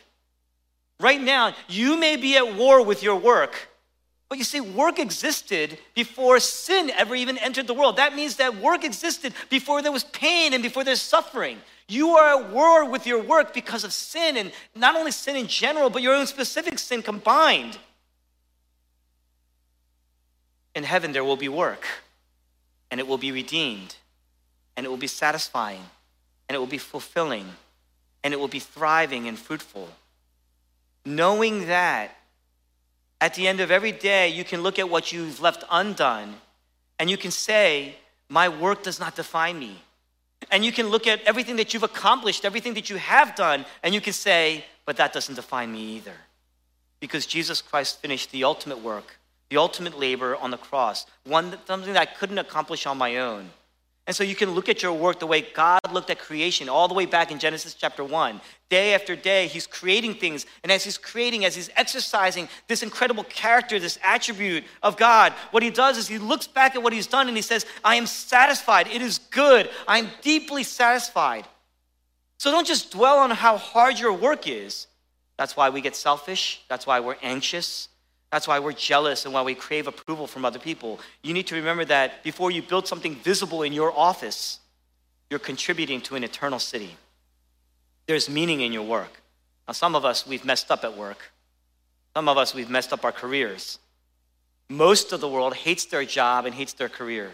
Right 1.00 1.22
now, 1.22 1.54
you 1.68 1.98
may 1.98 2.16
be 2.16 2.38
at 2.38 2.56
war 2.56 2.84
with 2.84 3.04
your 3.04 3.18
work, 3.18 3.70
but 4.30 4.38
you 4.38 4.44
see, 4.44 4.62
work 4.62 4.98
existed 4.98 5.78
before 5.94 6.40
sin 6.40 6.90
ever 6.92 7.16
even 7.16 7.38
entered 7.38 7.68
the 7.68 7.74
world. 7.74 7.98
That 7.98 8.16
means 8.16 8.38
that 8.38 8.56
work 8.56 8.84
existed 8.84 9.34
before 9.50 9.82
there 9.82 9.92
was 9.92 10.04
pain 10.06 10.54
and 10.54 10.64
before 10.64 10.84
there's 10.84 11.02
suffering. 11.02 11.60
You 11.88 12.12
are 12.12 12.42
at 12.42 12.50
war 12.50 12.90
with 12.90 13.06
your 13.06 13.22
work 13.22 13.54
because 13.54 13.84
of 13.84 13.94
sin, 13.94 14.38
and 14.38 14.52
not 14.76 14.96
only 14.96 15.12
sin 15.12 15.36
in 15.36 15.48
general, 15.48 15.90
but 15.90 16.02
your 16.02 16.16
own 16.16 16.28
specific 16.28 16.80
sin 16.80 17.02
combined. 17.02 17.78
In 20.74 20.84
heaven, 20.84 21.12
there 21.12 21.24
will 21.24 21.38
be 21.38 21.50
work, 21.50 21.86
and 22.90 23.00
it 23.00 23.08
will 23.08 23.18
be 23.18 23.32
redeemed, 23.32 23.96
and 24.76 24.86
it 24.86 24.90
will 24.90 24.98
be 24.98 25.08
satisfying, 25.08 25.82
and 26.50 26.56
it 26.56 26.60
will 26.60 26.66
be 26.66 26.78
fulfilling, 26.78 27.48
and 28.24 28.34
it 28.34 28.40
will 28.40 28.48
be 28.48 28.60
thriving 28.60 29.28
and 29.28 29.38
fruitful. 29.38 29.90
Knowing 31.06 31.68
that 31.68 32.18
at 33.22 33.36
the 33.36 33.48
end 33.48 33.60
of 33.60 33.72
every 33.72 33.92
day, 33.92 34.28
you 34.28 34.44
can 34.44 34.62
look 34.62 34.80
at 34.80 34.90
what 34.90 35.12
you've 35.12 35.40
left 35.40 35.64
undone 35.70 36.36
and 37.00 37.10
you 37.10 37.18
can 37.18 37.32
say, 37.32 37.96
My 38.30 38.50
work 38.50 38.84
does 38.84 39.00
not 39.00 39.16
define 39.16 39.60
me. 39.60 39.82
And 40.52 40.64
you 40.64 40.72
can 40.72 40.88
look 40.90 41.08
at 41.08 41.22
everything 41.24 41.56
that 41.58 41.74
you've 41.74 41.84
accomplished, 41.84 42.46
everything 42.46 42.74
that 42.76 42.90
you 42.90 42.98
have 42.98 43.36
done, 43.36 43.66
and 43.84 43.94
you 43.94 44.02
can 44.02 44.14
say, 44.14 44.66
but 44.86 44.98
that 44.98 45.14
doesn't 45.14 45.36
define 45.36 45.72
me 45.72 45.96
either. 45.96 46.16
Because 47.00 47.26
Jesus 47.26 47.62
Christ 47.62 48.02
finished 48.02 48.32
the 48.32 48.44
ultimate 48.44 48.80
work, 48.80 49.20
the 49.50 49.58
ultimate 49.58 49.98
labor 49.98 50.36
on 50.36 50.52
the 50.52 50.58
cross, 50.58 51.06
one 51.26 51.58
something 51.66 51.94
that 51.94 52.02
I 52.02 52.06
couldn't 52.06 52.38
accomplish 52.38 52.86
on 52.86 52.98
my 52.98 53.18
own. 53.18 53.50
And 54.08 54.16
so 54.16 54.24
you 54.24 54.36
can 54.36 54.52
look 54.52 54.70
at 54.70 54.84
your 54.84 54.94
work 54.94 55.20
the 55.20 55.26
way 55.26 55.42
God 55.42 55.80
looked 55.92 56.12
at 56.12 56.20
creation, 56.20 56.70
all 56.70 56.88
the 56.88 56.94
way 56.94 57.08
back 57.08 57.32
in 57.32 57.40
Genesis 57.40 57.74
chapter 57.74 58.04
1. 58.04 58.40
Day 58.70 58.94
after 58.94 59.16
day, 59.16 59.48
He's 59.48 59.66
creating 59.66 60.16
things. 60.16 60.46
And 60.62 60.72
as 60.72 60.84
He's 60.84 60.98
creating, 60.98 61.44
as 61.44 61.56
He's 61.56 61.72
exercising 61.76 62.48
this 62.68 62.84
incredible 62.84 63.24
character, 63.24 63.80
this 63.80 63.98
attribute 64.04 64.64
of 64.84 64.96
God, 64.96 65.34
what 65.50 65.64
He 65.64 65.72
does 65.72 65.98
is 65.98 66.08
He 66.08 66.20
looks 66.20 66.46
back 66.46 66.76
at 66.76 66.84
what 66.84 66.94
He's 66.94 67.08
done 67.08 67.28
and 67.28 67.36
He 67.36 67.42
says, 67.42 67.66
I 67.84 67.96
am 67.96 68.06
satisfied. 68.06 68.88
It 68.88 69.02
is 69.02 69.18
good. 69.18 69.72
I 69.88 69.98
am 69.98 70.10
deeply 70.22 70.62
satisfied. 70.62 71.48
So 72.38 72.52
don't 72.52 72.68
just 72.68 72.92
dwell 72.92 73.18
on 73.18 73.32
how 73.32 73.58
hard 73.58 73.98
your 73.98 74.14
work 74.14 74.48
is. 74.48 74.86
That's 75.38 75.58
why 75.58 75.72
we 75.72 75.82
get 75.82 75.96
selfish. 75.96 76.64
That's 76.70 76.86
why 76.86 77.00
we're 77.00 77.18
anxious. 77.24 77.90
That's 78.32 78.48
why 78.48 78.60
we're 78.60 78.74
jealous 78.74 79.26
and 79.26 79.34
why 79.34 79.44
we 79.44 79.56
crave 79.56 79.88
approval 79.88 80.28
from 80.28 80.46
other 80.46 80.60
people. 80.60 81.00
You 81.24 81.34
need 81.34 81.48
to 81.48 81.56
remember 81.56 81.86
that 81.86 82.24
before 82.24 82.52
you 82.52 82.62
build 82.62 82.88
something 82.88 83.16
visible 83.16 83.64
in 83.64 83.74
your 83.74 83.98
office, 83.98 84.60
you're 85.30 85.40
contributing 85.40 86.02
to 86.02 86.16
an 86.16 86.24
eternal 86.24 86.60
city. 86.60 86.98
There's 88.08 88.30
meaning 88.30 88.62
in 88.62 88.74
your 88.74 88.84
work. 88.84 89.22
Now, 89.68 89.74
some 89.74 89.96
of 89.96 90.06
us, 90.06 90.28
we've 90.28 90.46
messed 90.46 90.70
up 90.70 90.84
at 90.84 90.98
work. 90.98 91.32
Some 92.16 92.30
of 92.30 92.38
us, 92.38 92.54
we've 92.54 92.70
messed 92.70 92.94
up 92.94 93.04
our 93.04 93.12
careers. 93.12 93.80
Most 94.70 95.12
of 95.12 95.22
the 95.22 95.28
world 95.28 95.56
hates 95.56 95.86
their 95.86 96.06
job 96.06 96.46
and 96.46 96.54
hates 96.54 96.74
their 96.74 96.90
career. 96.90 97.32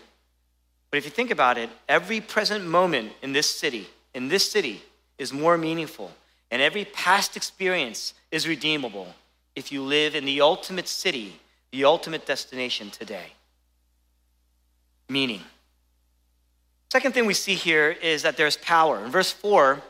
But 0.90 0.98
if 0.98 1.06
you 1.06 1.12
think 1.12 1.32
about 1.32 1.58
it, 1.58 1.70
every 1.88 2.20
present 2.22 2.66
moment 2.66 3.14
in 3.22 3.34
this 3.34 3.50
city, 3.50 3.88
in 4.14 4.28
this 4.28 4.50
city, 4.50 4.82
is 5.18 5.32
more 5.32 5.58
meaningful. 5.58 6.12
And 6.50 6.62
every 6.62 6.86
past 6.86 7.38
experience 7.38 8.14
is 8.32 8.48
redeemable 8.48 9.14
if 9.56 9.72
you 9.72 9.84
live 9.84 10.16
in 10.16 10.26
the 10.26 10.42
ultimate 10.42 10.88
city, 10.88 11.40
the 11.72 11.86
ultimate 11.86 12.26
destination 12.26 12.90
today. 12.90 13.34
Meaning. 15.10 15.42
Second 16.92 17.14
thing 17.14 17.26
we 17.26 17.34
see 17.34 17.56
here 17.56 17.90
is 17.90 18.24
that 18.24 18.38
there's 18.38 18.58
power. 18.58 19.04
In 19.04 19.12
verse 19.12 19.32
4, 19.32 19.82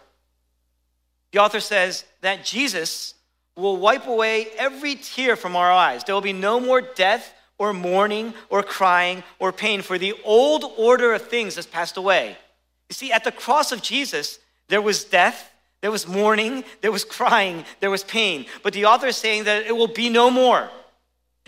the 1.31 1.39
author 1.39 1.59
says 1.59 2.05
that 2.21 2.45
Jesus 2.45 3.15
will 3.55 3.77
wipe 3.77 4.07
away 4.07 4.47
every 4.57 4.95
tear 4.95 5.35
from 5.35 5.55
our 5.55 5.71
eyes. 5.71 6.03
There 6.03 6.15
will 6.15 6.21
be 6.21 6.33
no 6.33 6.59
more 6.59 6.81
death 6.81 7.33
or 7.57 7.73
mourning 7.73 8.33
or 8.49 8.63
crying 8.63 9.23
or 9.39 9.51
pain, 9.51 9.81
for 9.81 9.97
the 9.97 10.15
old 10.23 10.65
order 10.77 11.13
of 11.13 11.27
things 11.27 11.55
has 11.55 11.67
passed 11.67 11.97
away. 11.97 12.35
You 12.89 12.93
see, 12.93 13.11
at 13.11 13.23
the 13.23 13.31
cross 13.31 13.71
of 13.71 13.81
Jesus, 13.81 14.39
there 14.67 14.81
was 14.81 15.03
death, 15.03 15.50
there 15.81 15.91
was 15.91 16.07
mourning, 16.07 16.63
there 16.81 16.91
was 16.91 17.03
crying, 17.03 17.65
there 17.79 17.89
was 17.89 18.03
pain. 18.03 18.45
But 18.63 18.73
the 18.73 18.85
author 18.85 19.07
is 19.07 19.17
saying 19.17 19.45
that 19.45 19.65
it 19.65 19.75
will 19.75 19.87
be 19.87 20.09
no 20.09 20.29
more. 20.29 20.69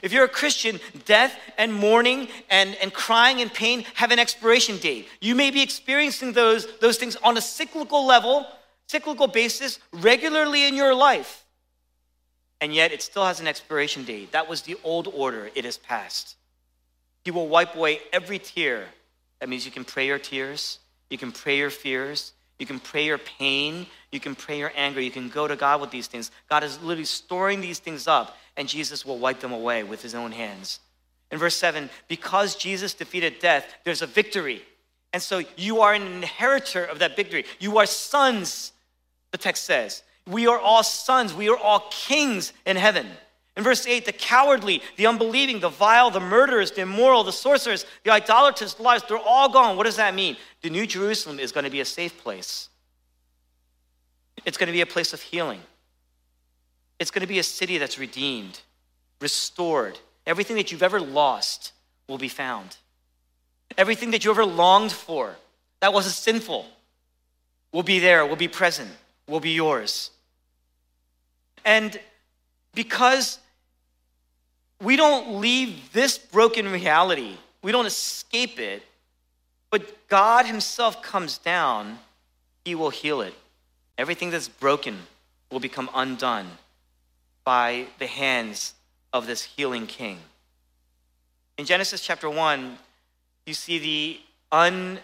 If 0.02 0.12
you're 0.12 0.26
a 0.26 0.30
Christian, 0.30 0.82
death 1.06 1.40
and 1.58 1.74
mourning 1.74 2.28
and, 2.50 2.76
and 2.82 2.94
crying 2.94 3.42
and 3.42 3.54
pain 3.54 3.86
have 3.94 4.12
an 4.12 4.20
expiration 4.20 4.78
date. 4.78 5.08
You 5.22 5.34
may 5.34 5.50
be 5.50 5.62
experiencing 5.62 6.34
those, 6.34 6.68
those 6.80 6.98
things 6.98 7.16
on 7.24 7.38
a 7.38 7.42
cyclical 7.42 8.06
level, 8.06 8.46
cyclical 8.88 9.28
basis, 9.28 9.80
regularly 9.94 10.68
in 10.68 10.76
your 10.76 10.94
life. 10.94 11.46
And 12.60 12.74
yet 12.74 12.92
it 12.92 13.02
still 13.02 13.26
has 13.26 13.40
an 13.40 13.48
expiration 13.48 14.04
date. 14.04 14.34
That 14.34 14.50
was 14.50 14.64
the 14.64 14.78
old 14.84 15.08
order, 15.08 15.50
it 15.56 15.64
has 15.64 15.78
passed. 15.78 16.36
He 17.24 17.32
will 17.32 17.48
wipe 17.48 17.76
away 17.76 18.02
every 18.12 18.40
tear. 18.40 18.86
That 19.40 19.48
means 19.48 19.66
you 19.66 19.72
can 19.72 19.86
pray 19.86 20.08
your 20.08 20.20
tears, 20.20 20.80
you 21.10 21.18
can 21.18 21.32
pray 21.32 21.58
your 21.58 21.70
fears, 21.70 22.34
you 22.60 22.66
can 22.66 22.80
pray 22.80 23.06
your 23.06 23.18
pain, 23.18 23.86
you 24.14 24.20
can 24.20 24.36
pray 24.36 24.60
your 24.60 24.72
anger, 24.76 25.02
you 25.02 25.12
can 25.12 25.30
go 25.30 25.48
to 25.48 25.56
God 25.56 25.82
with 25.82 25.92
these 25.92 26.08
things. 26.08 26.32
God 26.50 26.64
is 26.64 26.82
literally 26.82 27.06
storing 27.06 27.62
these 27.62 27.80
things 27.80 28.08
up, 28.08 28.38
and 28.56 28.68
Jesus 28.68 29.06
will 29.06 29.18
wipe 29.18 29.40
them 29.40 29.52
away 29.52 29.84
with 29.84 30.02
his 30.02 30.16
own 30.16 30.32
hands. 30.32 30.80
In 31.32 31.40
verse 31.40 31.56
7, 31.56 31.90
because 32.08 32.56
Jesus 32.56 32.94
defeated 32.94 33.40
death, 33.40 33.66
there's 33.84 34.02
a 34.02 34.08
victory. 34.08 34.62
And 35.14 35.22
so 35.22 35.42
you 35.58 35.82
are 35.82 35.94
an 35.94 36.04
inheritor 36.04 36.84
of 36.84 37.00
that 37.00 37.16
victory. 37.16 37.46
You 37.60 37.78
are 37.80 37.86
sons, 37.86 38.72
the 39.32 39.38
text 39.38 39.64
says. 39.64 40.04
We 40.28 40.48
are 40.48 40.60
all 40.60 40.84
sons, 40.84 41.34
we 41.34 41.50
are 41.50 41.58
all 41.58 41.88
kings 41.90 42.54
in 42.66 42.78
heaven. 42.78 43.08
In 43.56 43.64
verse 43.64 43.86
8, 43.86 44.06
the 44.06 44.12
cowardly, 44.12 44.82
the 44.96 45.06
unbelieving, 45.06 45.60
the 45.60 45.70
vile, 45.70 46.10
the 46.10 46.20
murderers, 46.20 46.72
the 46.72 46.82
immoral, 46.82 47.24
the 47.24 47.32
sorcerers, 47.32 47.86
the 48.04 48.12
idolaters, 48.12 48.74
the 48.74 48.84
liars, 48.84 49.04
they're 49.08 49.18
all 49.18 49.50
gone. 49.50 49.78
What 49.78 49.86
does 49.86 49.98
that 49.98 50.16
mean? 50.16 50.38
The 50.62 50.72
New 50.72 50.88
Jerusalem 50.88 51.40
is 51.40 51.52
going 51.52 51.66
to 51.66 51.70
be 51.70 51.82
a 51.82 51.86
safe 51.86 52.18
place. 52.24 52.70
It's 54.46 54.58
going 54.58 54.68
to 54.68 54.74
be 54.74 54.82
a 54.82 54.86
place 54.86 55.14
of 55.14 55.22
healing. 55.22 55.62
It's 57.00 57.12
going 57.12 57.22
to 57.22 57.28
be 57.28 57.40
a 57.40 57.44
city 57.44 57.78
that's 57.78 57.98
redeemed, 58.00 58.62
restored. 59.20 60.00
Everything 60.26 60.56
that 60.58 60.72
you've 60.72 60.84
ever 60.84 61.00
lost 61.00 61.74
will 62.08 62.18
be 62.18 62.28
found. 62.28 62.78
Everything 63.78 64.12
that 64.12 64.24
you 64.24 64.32
ever 64.32 64.46
longed 64.46 64.92
for 64.92 65.36
that 65.80 65.94
wasn't 65.94 66.16
sinful 66.16 66.66
will 67.72 67.84
be 67.84 68.00
there, 68.00 68.26
will 68.26 68.36
be 68.36 68.48
present, 68.48 68.90
will 69.28 69.40
be 69.40 69.52
yours. 69.52 70.12
And 71.66 72.00
because 72.74 73.40
we 74.82 74.96
don't 74.96 75.40
leave 75.40 75.92
this 75.94 76.18
broken 76.18 76.72
reality, 76.72 77.36
we 77.62 77.72
don't 77.72 77.86
escape 77.86 78.60
it, 78.60 78.84
but 79.70 80.08
God 80.08 80.46
Himself 80.46 81.02
comes 81.02 81.38
down, 81.38 82.00
He 82.64 82.76
will 82.76 82.90
heal 82.90 83.22
it. 83.22 83.34
Everything 83.98 84.32
that's 84.32 84.48
broken 84.48 84.98
will 85.52 85.60
become 85.60 85.90
undone 85.94 86.50
by 87.44 87.86
the 88.00 88.08
hands 88.08 88.74
of 89.12 89.28
this 89.28 89.44
healing 89.44 89.86
King. 89.86 90.20
In 91.58 91.66
Genesis 91.66 92.02
chapter 92.02 92.30
1, 92.30 92.78
you 93.46 93.54
see 93.54 93.78
the 93.78 94.20
un, 94.52 95.00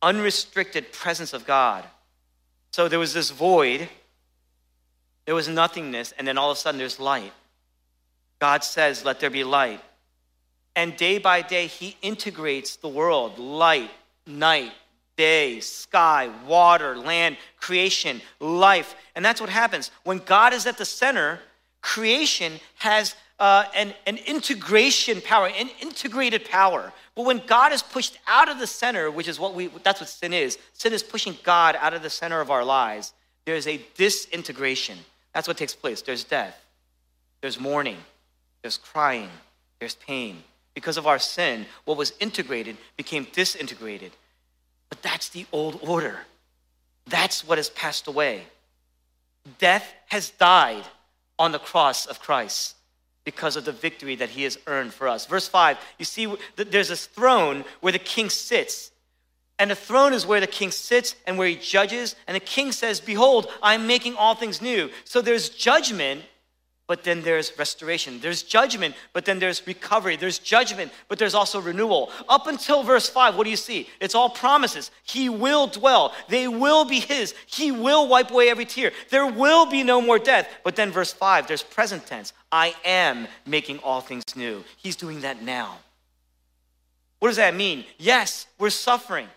unrestricted 0.00 0.92
presence 0.92 1.32
of 1.32 1.46
God. 1.46 1.84
So 2.72 2.88
there 2.88 2.98
was 2.98 3.12
this 3.12 3.30
void, 3.30 3.88
there 5.26 5.34
was 5.34 5.48
nothingness, 5.48 6.12
and 6.12 6.26
then 6.26 6.38
all 6.38 6.50
of 6.50 6.56
a 6.56 6.60
sudden 6.60 6.78
there's 6.78 7.00
light. 7.00 7.32
God 8.38 8.64
says, 8.64 9.04
Let 9.04 9.20
there 9.20 9.30
be 9.30 9.44
light. 9.44 9.80
And 10.74 10.96
day 10.96 11.18
by 11.18 11.42
day, 11.42 11.66
He 11.66 11.96
integrates 12.00 12.76
the 12.76 12.88
world 12.88 13.38
light, 13.38 13.90
night, 14.26 14.72
day, 15.20 15.60
sky, 15.60 16.30
water, 16.46 16.96
land, 16.96 17.36
creation, 17.60 18.22
life. 18.40 18.94
And 19.14 19.22
that's 19.22 19.38
what 19.38 19.50
happens. 19.50 19.90
When 20.02 20.16
God 20.16 20.54
is 20.54 20.66
at 20.66 20.78
the 20.78 20.86
center, 20.86 21.40
creation 21.82 22.54
has 22.76 23.14
uh, 23.38 23.66
an, 23.76 23.92
an 24.06 24.16
integration 24.26 25.20
power, 25.20 25.48
an 25.48 25.68
integrated 25.82 26.46
power. 26.46 26.90
But 27.14 27.26
when 27.26 27.42
God 27.46 27.70
is 27.70 27.82
pushed 27.82 28.18
out 28.26 28.48
of 28.48 28.58
the 28.58 28.66
center, 28.66 29.10
which 29.10 29.28
is 29.28 29.38
what 29.38 29.52
we, 29.52 29.66
that's 29.82 30.00
what 30.00 30.08
sin 30.08 30.32
is, 30.32 30.56
sin 30.72 30.94
is 30.94 31.02
pushing 31.02 31.36
God 31.42 31.76
out 31.78 31.92
of 31.92 32.02
the 32.02 32.08
center 32.08 32.40
of 32.40 32.50
our 32.50 32.64
lives, 32.64 33.12
there's 33.44 33.66
a 33.66 33.78
disintegration. 33.98 34.96
That's 35.34 35.46
what 35.46 35.58
takes 35.58 35.74
place. 35.74 36.00
There's 36.00 36.24
death, 36.24 36.58
there's 37.42 37.60
mourning, 37.60 37.98
there's 38.62 38.78
crying, 38.78 39.28
there's 39.80 39.96
pain. 39.96 40.44
Because 40.72 40.96
of 40.96 41.06
our 41.06 41.18
sin, 41.18 41.66
what 41.84 41.98
was 41.98 42.14
integrated 42.20 42.78
became 42.96 43.26
disintegrated. 43.34 44.12
But 44.90 45.02
that's 45.02 45.30
the 45.30 45.46
old 45.52 45.78
order. 45.82 46.18
That's 47.06 47.46
what 47.46 47.58
has 47.58 47.70
passed 47.70 48.06
away. 48.06 48.42
Death 49.58 49.94
has 50.08 50.30
died 50.30 50.84
on 51.38 51.52
the 51.52 51.58
cross 51.58 52.04
of 52.04 52.20
Christ 52.20 52.76
because 53.24 53.56
of 53.56 53.64
the 53.64 53.72
victory 53.72 54.16
that 54.16 54.30
he 54.30 54.42
has 54.42 54.58
earned 54.66 54.92
for 54.92 55.08
us. 55.08 55.26
Verse 55.26 55.48
5, 55.48 55.78
you 55.98 56.04
see, 56.04 56.32
there's 56.56 56.88
this 56.88 57.06
throne 57.06 57.64
where 57.80 57.92
the 57.92 57.98
king 57.98 58.28
sits. 58.28 58.90
And 59.58 59.70
the 59.70 59.74
throne 59.74 60.12
is 60.12 60.26
where 60.26 60.40
the 60.40 60.46
king 60.46 60.70
sits 60.70 61.14
and 61.26 61.36
where 61.36 61.48
he 61.48 61.56
judges. 61.56 62.16
And 62.26 62.34
the 62.34 62.40
king 62.40 62.72
says, 62.72 62.98
Behold, 63.00 63.50
I'm 63.62 63.86
making 63.86 64.16
all 64.16 64.34
things 64.34 64.62
new. 64.62 64.90
So 65.04 65.20
there's 65.20 65.50
judgment 65.50 66.22
but 66.90 67.04
then 67.04 67.22
there's 67.22 67.56
restoration. 67.56 68.18
There's 68.18 68.42
judgment, 68.42 68.96
but 69.12 69.24
then 69.24 69.38
there's 69.38 69.64
recovery. 69.64 70.16
There's 70.16 70.40
judgment, 70.40 70.90
but 71.06 71.20
there's 71.20 71.34
also 71.34 71.60
renewal. 71.60 72.10
Up 72.28 72.48
until 72.48 72.82
verse 72.82 73.08
5, 73.08 73.36
what 73.36 73.44
do 73.44 73.50
you 73.50 73.56
see? 73.56 73.88
It's 74.00 74.16
all 74.16 74.28
promises. 74.28 74.90
He 75.04 75.28
will 75.28 75.68
dwell, 75.68 76.12
they 76.28 76.48
will 76.48 76.84
be 76.84 76.98
His. 76.98 77.32
He 77.46 77.70
will 77.70 78.08
wipe 78.08 78.32
away 78.32 78.50
every 78.50 78.64
tear. 78.64 78.90
There 79.08 79.28
will 79.28 79.66
be 79.66 79.84
no 79.84 80.02
more 80.02 80.18
death. 80.18 80.48
But 80.64 80.74
then 80.74 80.90
verse 80.90 81.12
5, 81.12 81.46
there's 81.46 81.62
present 81.62 82.08
tense. 82.08 82.32
I 82.50 82.74
am 82.84 83.28
making 83.46 83.78
all 83.84 84.00
things 84.00 84.24
new. 84.34 84.64
He's 84.76 84.96
doing 84.96 85.20
that 85.20 85.44
now. 85.44 85.78
What 87.20 87.28
does 87.28 87.36
that 87.36 87.54
mean? 87.54 87.84
Yes, 87.98 88.48
we're 88.58 88.70
suffering. 88.70 89.28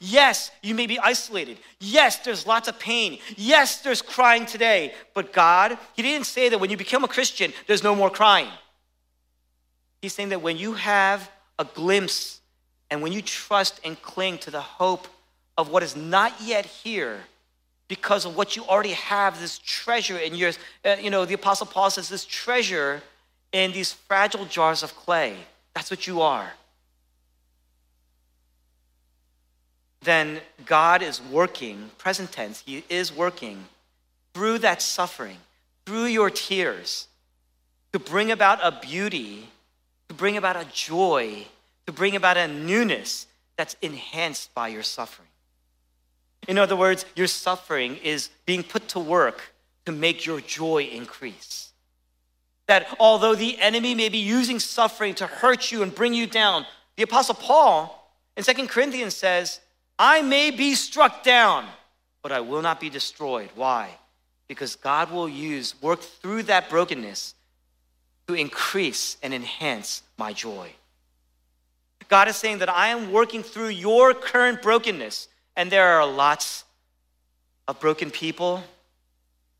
Yes, 0.00 0.50
you 0.62 0.74
may 0.74 0.86
be 0.86 0.98
isolated. 0.98 1.58
Yes, 1.80 2.18
there's 2.18 2.46
lots 2.46 2.68
of 2.68 2.78
pain. 2.78 3.18
Yes, 3.36 3.80
there's 3.80 4.02
crying 4.02 4.46
today. 4.46 4.94
But 5.14 5.32
God, 5.32 5.78
He 5.94 6.02
didn't 6.02 6.26
say 6.26 6.48
that 6.48 6.58
when 6.58 6.70
you 6.70 6.76
become 6.76 7.04
a 7.04 7.08
Christian, 7.08 7.52
there's 7.66 7.82
no 7.82 7.94
more 7.94 8.10
crying. 8.10 8.48
He's 10.00 10.12
saying 10.12 10.28
that 10.28 10.42
when 10.42 10.56
you 10.56 10.74
have 10.74 11.30
a 11.58 11.64
glimpse 11.64 12.40
and 12.90 13.02
when 13.02 13.12
you 13.12 13.22
trust 13.22 13.80
and 13.84 14.00
cling 14.00 14.38
to 14.38 14.50
the 14.50 14.60
hope 14.60 15.08
of 15.56 15.70
what 15.70 15.82
is 15.82 15.96
not 15.96 16.32
yet 16.40 16.64
here 16.64 17.20
because 17.88 18.24
of 18.24 18.36
what 18.36 18.54
you 18.54 18.64
already 18.64 18.92
have 18.92 19.40
this 19.40 19.58
treasure 19.58 20.18
in 20.18 20.34
your 20.34 20.52
uh, 20.84 20.96
you 21.00 21.10
know 21.10 21.24
the 21.24 21.34
apostle 21.34 21.66
paul 21.66 21.90
says 21.90 22.08
this 22.08 22.24
treasure 22.24 23.02
in 23.52 23.72
these 23.72 23.92
fragile 23.92 24.44
jars 24.44 24.82
of 24.82 24.94
clay 24.94 25.36
that's 25.74 25.90
what 25.90 26.06
you 26.06 26.20
are 26.20 26.52
then 30.02 30.40
god 30.64 31.02
is 31.02 31.20
working 31.22 31.90
present 31.98 32.30
tense 32.32 32.62
he 32.66 32.84
is 32.88 33.14
working 33.14 33.64
through 34.34 34.58
that 34.58 34.80
suffering 34.80 35.38
through 35.86 36.04
your 36.04 36.30
tears 36.30 37.08
to 37.92 37.98
bring 37.98 38.30
about 38.30 38.58
a 38.62 38.78
beauty 38.80 39.48
to 40.08 40.14
bring 40.14 40.36
about 40.36 40.56
a 40.56 40.66
joy 40.72 41.44
to 41.86 41.92
bring 41.92 42.14
about 42.16 42.36
a 42.36 42.46
newness 42.46 43.26
that's 43.56 43.76
enhanced 43.82 44.52
by 44.54 44.68
your 44.68 44.82
suffering 44.82 45.28
in 46.46 46.58
other 46.58 46.76
words, 46.76 47.04
your 47.14 47.26
suffering 47.26 47.96
is 47.96 48.30
being 48.46 48.62
put 48.62 48.88
to 48.88 48.98
work 49.00 49.52
to 49.84 49.92
make 49.92 50.24
your 50.24 50.40
joy 50.40 50.84
increase. 50.84 51.72
That 52.66 52.96
although 53.00 53.34
the 53.34 53.58
enemy 53.58 53.94
may 53.94 54.08
be 54.08 54.18
using 54.18 54.58
suffering 54.58 55.14
to 55.16 55.26
hurt 55.26 55.72
you 55.72 55.82
and 55.82 55.94
bring 55.94 56.14
you 56.14 56.26
down, 56.26 56.66
the 56.96 57.02
Apostle 57.02 57.34
Paul 57.34 58.12
in 58.36 58.44
Second 58.44 58.68
Corinthians 58.68 59.14
says, 59.14 59.60
I 59.98 60.22
may 60.22 60.50
be 60.50 60.74
struck 60.74 61.22
down, 61.22 61.66
but 62.22 62.32
I 62.32 62.40
will 62.40 62.62
not 62.62 62.80
be 62.80 62.90
destroyed. 62.90 63.50
Why? 63.54 63.90
Because 64.46 64.76
God 64.76 65.10
will 65.10 65.28
use, 65.28 65.74
work 65.82 66.00
through 66.00 66.44
that 66.44 66.70
brokenness 66.70 67.34
to 68.28 68.34
increase 68.34 69.16
and 69.22 69.34
enhance 69.34 70.02
my 70.16 70.32
joy. 70.32 70.70
God 72.08 72.28
is 72.28 72.36
saying 72.36 72.58
that 72.58 72.70
I 72.70 72.88
am 72.88 73.12
working 73.12 73.42
through 73.42 73.68
your 73.68 74.14
current 74.14 74.62
brokenness 74.62 75.28
and 75.56 75.70
there 75.70 75.88
are 75.88 76.06
lots 76.06 76.64
of 77.66 77.78
broken 77.80 78.10
people. 78.10 78.62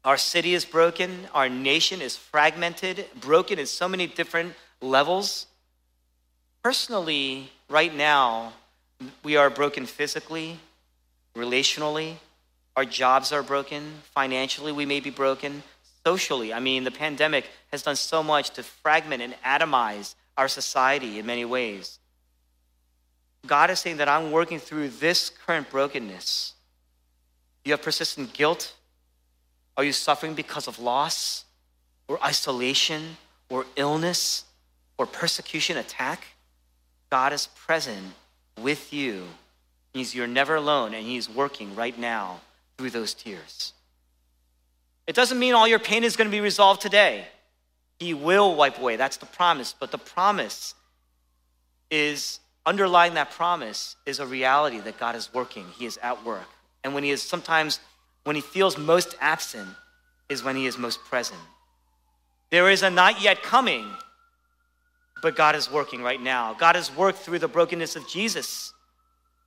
Our 0.05 0.17
city 0.17 0.55
is 0.55 0.65
broken. 0.65 1.27
Our 1.35 1.49
nation 1.49 2.01
is 2.01 2.17
fragmented, 2.17 3.07
broken 3.21 3.59
in 3.59 3.67
so 3.67 3.89
many 3.89 4.07
different 4.07 4.55
levels. 4.81 5.47
Personally, 6.63 7.51
right 7.69 7.95
now, 7.95 8.53
we 9.23 9.37
are 9.37 9.51
broken 9.51 9.87
physically, 9.87 10.59
relationally. 11.37 12.17
Our 12.77 12.85
jobs 12.85 13.33
are 13.33 13.43
broken. 13.43 13.83
Financially, 14.15 14.73
we 14.73 14.87
may 14.87 15.01
be 15.01 15.11
broken. 15.11 15.63
Socially, 16.05 16.53
I 16.55 16.61
mean, 16.61 16.85
the 16.85 16.91
pandemic 16.91 17.47
has 17.73 17.83
done 17.83 17.97
so 17.97 18.23
much 18.23 18.51
to 18.51 18.63
fragment 18.63 19.23
and 19.23 19.35
atomize 19.45 20.15
our 20.37 20.49
society 20.49 21.19
in 21.19 21.27
many 21.27 21.45
ways. 21.45 21.99
God 23.47 23.71
is 23.71 23.79
saying 23.81 23.99
that 23.99 24.09
I'm 24.09 24.31
working 24.31 24.59
through 24.59 24.89
this 24.89 25.31
current 25.31 25.71
brokenness. 25.71 26.55
You 27.65 27.73
have 27.73 27.83
persistent 27.83 28.33
guilt? 28.33 28.75
Are 29.77 29.85
you 29.85 29.93
suffering 29.93 30.35
because 30.35 30.67
of 30.67 30.79
loss 30.79 31.45
or 32.09 32.23
isolation 32.25 33.17
or 33.49 33.67
illness 33.77 34.45
or 34.97 35.07
persecution, 35.07 35.77
attack? 35.77 36.25
God 37.11 37.33
is 37.33 37.47
present 37.47 38.15
with 38.63 38.93
you. 38.93 39.25
He's 39.95 40.15
you're 40.15 40.27
never 40.27 40.57
alone 40.57 40.95
and 40.95 41.05
he's 41.05 41.29
working 41.29 41.75
right 41.75 41.99
now 41.99 42.41
through 42.77 42.91
those 42.91 43.15
tears. 43.15 43.73
It 45.07 45.15
doesn't 45.15 45.39
mean 45.39 45.55
all 45.55 45.67
your 45.67 45.79
pain 45.79 46.05
is 46.05 46.17
going 46.17 46.29
to 46.29 46.37
be 46.37 46.41
resolved 46.41 46.83
today. 46.83 47.27
He 47.99 48.15
will 48.15 48.55
wipe 48.55 48.79
away. 48.79 48.97
That's 48.97 49.17
the 49.17 49.27
promise. 49.27 49.75
But 49.79 49.91
the 49.91 49.99
promise 49.99 50.75
is 51.91 52.41
underlying 52.67 53.15
that 53.15 53.31
promise 53.31 53.97
is 54.05 54.21
a 54.21 54.27
reality 54.27 54.79
that 54.81 55.01
God 55.01 55.17
is 55.17 55.33
working, 55.33 55.65
He 55.79 55.87
is 55.87 55.99
at 56.03 56.25
work. 56.25 56.49
And 56.85 56.95
when 56.95 57.03
He 57.03 57.11
is 57.11 57.23
sometimes, 57.23 57.81
when 58.25 58.37
He 58.37 58.43
feels 58.43 58.77
most 58.77 59.17
absent, 59.21 59.69
is 60.29 60.45
when 60.45 60.55
He 60.55 60.67
is 60.67 60.77
most 60.77 61.03
present. 61.05 61.41
There 62.51 62.71
is 62.71 62.83
a 62.83 62.91
not 62.91 63.23
yet 63.23 63.43
coming, 63.43 63.87
but 65.23 65.37
God 65.37 65.57
is 65.57 65.71
working 65.71 66.03
right 66.03 66.21
now. 66.21 66.55
God 66.55 66.77
has 66.77 66.95
worked 66.95 67.19
through 67.19 67.39
the 67.39 67.49
brokenness 67.49 67.97
of 67.97 68.09
Jesus 68.09 68.73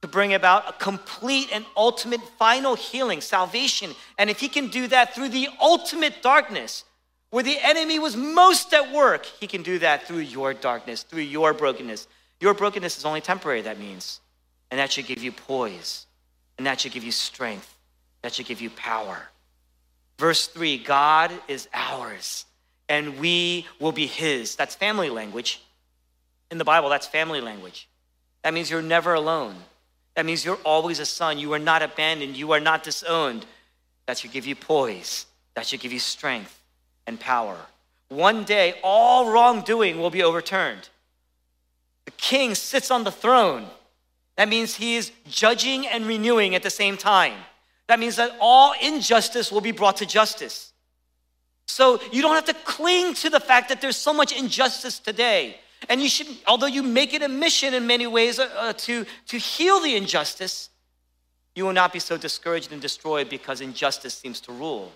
to 0.02 0.08
bring 0.08 0.34
about 0.34 0.70
a 0.70 0.74
complete 0.74 1.50
and 1.54 1.66
ultimate 1.78 2.22
final 2.40 2.76
healing, 2.76 3.22
salvation. 3.22 3.92
And 4.18 4.30
if 4.30 4.40
He 4.40 4.48
can 4.48 4.68
do 4.68 4.88
that 4.88 5.14
through 5.14 5.30
the 5.30 5.48
ultimate 5.62 6.22
darkness, 6.22 6.84
where 7.30 7.44
the 7.44 7.58
enemy 7.62 8.00
was 8.00 8.16
most 8.16 8.74
at 8.74 8.92
work, 8.92 9.26
He 9.26 9.48
can 9.48 9.64
do 9.64 9.80
that 9.80 10.04
through 10.04 10.20
your 10.20 10.54
darkness, 10.54 11.04
through 11.04 11.22
your 11.22 11.54
brokenness 11.54 12.08
your 12.42 12.56
brokenness 12.56 12.98
is 12.98 13.06
only 13.06 13.22
temporary, 13.22 13.62
that 13.62 13.80
means. 13.80 14.20
And 14.72 14.80
that 14.80 14.92
should 14.92 15.06
give 15.06 15.24
you 15.24 15.32
poise. 15.32 16.08
And 16.58 16.68
that 16.68 16.82
should 16.82 16.92
give 16.92 17.04
you 17.04 17.12
strength. 17.12 17.78
That 18.24 18.34
should 18.34 18.48
give 18.48 18.62
you 18.62 18.72
power. 18.72 19.30
Verse 20.18 20.48
3 20.48 20.80
God 20.80 21.32
is 21.48 21.70
ours, 21.74 22.46
and 22.92 23.18
we 23.20 23.66
will 23.80 23.94
be 23.94 24.06
his. 24.06 24.58
That's 24.58 24.76
family 24.76 25.10
language. 25.10 25.62
In 26.52 26.58
the 26.58 26.66
Bible, 26.66 26.90
that's 26.90 27.08
family 27.08 27.40
language. 27.40 27.88
That 28.44 28.54
means 28.54 28.70
you're 28.70 28.82
never 28.82 29.14
alone. 29.14 29.56
That 30.18 30.26
means 30.26 30.44
you're 30.44 30.60
always 30.66 31.00
a 31.00 31.06
son. 31.06 31.40
You 31.40 31.54
are 31.54 31.60
not 31.60 31.82
abandoned. 31.82 32.36
You 32.36 32.52
are 32.52 32.60
not 32.60 32.84
disowned. 32.84 33.46
That 34.08 34.18
should 34.18 34.34
give 34.34 34.46
you 34.46 34.56
poise. 34.58 35.26
That 35.56 35.66
should 35.66 35.80
give 35.80 35.94
you 35.94 36.00
strength 36.00 36.62
and 37.08 37.18
power. 37.18 37.58
One 38.10 38.44
day, 38.44 38.78
all 38.84 39.32
wrongdoing 39.32 39.98
will 40.02 40.10
be 40.10 40.22
overturned. 40.22 40.90
The 42.04 42.12
king 42.12 42.56
sits 42.56 42.92
on 42.92 43.06
the 43.06 43.12
throne. 43.12 43.68
That 44.36 44.50
means 44.50 44.76
he 44.76 44.98
is 44.98 45.14
judging 45.30 45.88
and 45.88 46.06
renewing 46.06 46.56
at 46.56 46.64
the 46.64 46.70
same 46.70 46.98
time. 46.98 47.38
That 47.88 48.02
means 48.02 48.18
that 48.18 48.36
all 48.42 48.74
injustice 48.82 49.50
will 49.50 49.62
be 49.62 49.72
brought 49.72 49.96
to 49.98 50.06
justice. 50.06 50.71
So 51.72 52.00
you 52.12 52.22
don't 52.22 52.36
have 52.36 52.46
to 52.46 52.54
cling 52.54 53.14
to 53.16 53.30
the 53.30 53.40
fact 53.40 53.70
that 53.70 53.82
there's 53.82 53.98
so 53.98 54.14
much 54.14 54.32
injustice 54.38 55.00
today. 55.00 55.58
And 55.90 56.02
you 56.02 56.10
should, 56.10 56.28
although 56.46 56.68
you 56.68 56.84
make 56.84 57.14
it 57.14 57.22
a 57.22 57.28
mission 57.28 57.74
in 57.74 57.88
many 57.88 58.08
ways 58.08 58.38
uh, 58.40 58.50
uh 58.58 58.74
to, 58.74 59.06
to 59.28 59.38
heal 59.38 59.80
the 59.80 59.96
injustice, 59.96 60.70
you 61.56 61.66
will 61.66 61.74
not 61.74 61.92
be 61.92 62.00
so 62.00 62.18
discouraged 62.18 62.72
and 62.72 62.82
destroyed 62.82 63.30
because 63.30 63.62
injustice 63.62 64.14
seems 64.14 64.40
to 64.42 64.52
rule 64.52 64.92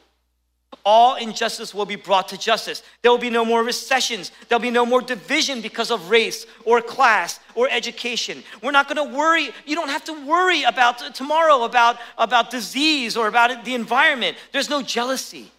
all 0.83 1.15
injustice 1.15 1.73
will 1.73 1.85
be 1.85 1.95
brought 1.95 2.27
to 2.29 2.37
justice. 2.37 2.83
There 3.01 3.11
will 3.11 3.17
be 3.17 3.29
no 3.29 3.45
more 3.45 3.63
recessions. 3.63 4.31
There'll 4.47 4.61
be 4.61 4.71
no 4.71 4.85
more 4.85 5.01
division 5.01 5.61
because 5.61 5.91
of 5.91 6.09
race 6.09 6.45
or 6.65 6.81
class 6.81 7.39
or 7.55 7.69
education. 7.69 8.43
We're 8.61 8.71
not 8.71 8.87
going 8.87 9.09
to 9.09 9.15
worry. 9.15 9.49
You 9.65 9.75
don't 9.75 9.89
have 9.89 10.03
to 10.05 10.25
worry 10.25 10.63
about 10.63 11.15
tomorrow 11.15 11.63
about, 11.63 11.97
about 12.17 12.51
disease 12.51 13.15
or 13.15 13.27
about 13.27 13.63
the 13.63 13.75
environment. 13.75 14.37
There's 14.51 14.69
no 14.69 14.81
jealousy. 14.81 15.51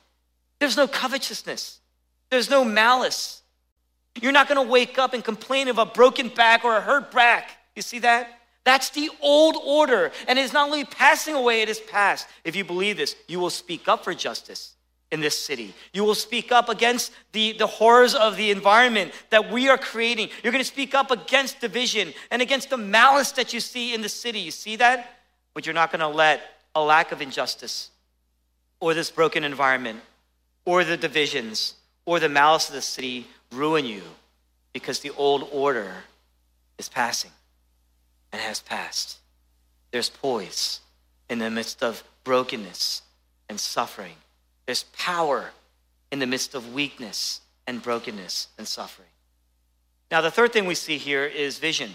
There's 0.58 0.76
no 0.76 0.86
covetousness. 0.86 1.80
There's 2.30 2.50
no 2.50 2.64
malice. 2.64 3.42
You're 4.20 4.32
not 4.32 4.48
going 4.48 4.64
to 4.64 4.70
wake 4.70 4.98
up 4.98 5.14
and 5.14 5.22
complain 5.22 5.68
of 5.68 5.78
a 5.78 5.86
broken 5.86 6.28
back 6.28 6.64
or 6.64 6.76
a 6.76 6.80
hurt 6.80 7.12
back. 7.12 7.50
You 7.74 7.82
see 7.82 7.98
that? 8.00 8.40
That's 8.64 8.90
the 8.90 9.10
old 9.20 9.56
order. 9.64 10.10
And 10.26 10.38
it's 10.38 10.52
not 10.52 10.66
only 10.66 10.84
passing 10.84 11.34
away, 11.34 11.62
it 11.62 11.68
is 11.68 11.78
past. 11.78 12.26
If 12.42 12.56
you 12.56 12.64
believe 12.64 12.96
this, 12.96 13.14
you 13.28 13.38
will 13.38 13.50
speak 13.50 13.86
up 13.86 14.02
for 14.02 14.14
justice 14.14 14.74
in 15.12 15.20
this 15.20 15.38
city. 15.38 15.72
You 15.92 16.02
will 16.02 16.16
speak 16.16 16.50
up 16.50 16.68
against 16.68 17.12
the, 17.32 17.52
the 17.52 17.66
horrors 17.66 18.14
of 18.14 18.36
the 18.36 18.50
environment 18.50 19.12
that 19.30 19.52
we 19.52 19.68
are 19.68 19.78
creating. 19.78 20.30
You're 20.42 20.52
going 20.52 20.64
to 20.64 20.68
speak 20.68 20.94
up 20.94 21.12
against 21.12 21.60
division 21.60 22.12
and 22.30 22.42
against 22.42 22.70
the 22.70 22.76
malice 22.76 23.30
that 23.32 23.52
you 23.52 23.60
see 23.60 23.94
in 23.94 24.00
the 24.00 24.08
city. 24.08 24.40
You 24.40 24.50
see 24.50 24.76
that? 24.76 25.14
But 25.54 25.64
you're 25.64 25.74
not 25.74 25.92
going 25.92 26.00
to 26.00 26.08
let 26.08 26.40
a 26.74 26.82
lack 26.82 27.12
of 27.12 27.22
injustice 27.22 27.90
or 28.80 28.94
this 28.94 29.10
broken 29.10 29.44
environment 29.44 30.00
or 30.66 30.84
the 30.84 30.98
divisions 30.98 31.74
or 32.04 32.20
the 32.20 32.28
malice 32.28 32.68
of 32.68 32.74
the 32.74 32.82
city 32.82 33.26
ruin 33.50 33.86
you 33.86 34.02
because 34.74 35.00
the 35.00 35.12
old 35.16 35.48
order 35.50 35.94
is 36.76 36.90
passing 36.90 37.30
and 38.30 38.42
has 38.42 38.60
passed. 38.60 39.18
There's 39.90 40.10
poise 40.10 40.80
in 41.30 41.38
the 41.38 41.50
midst 41.50 41.82
of 41.82 42.04
brokenness 42.24 43.00
and 43.48 43.58
suffering 43.58 44.16
there's 44.66 44.82
power 44.92 45.52
in 46.10 46.18
the 46.18 46.26
midst 46.26 46.54
of 46.54 46.74
weakness 46.74 47.40
and 47.66 47.82
brokenness 47.82 48.48
and 48.58 48.66
suffering. 48.66 49.08
Now, 50.10 50.20
the 50.20 50.30
third 50.30 50.52
thing 50.52 50.66
we 50.66 50.74
see 50.74 50.98
here 50.98 51.24
is 51.24 51.58
vision. 51.58 51.92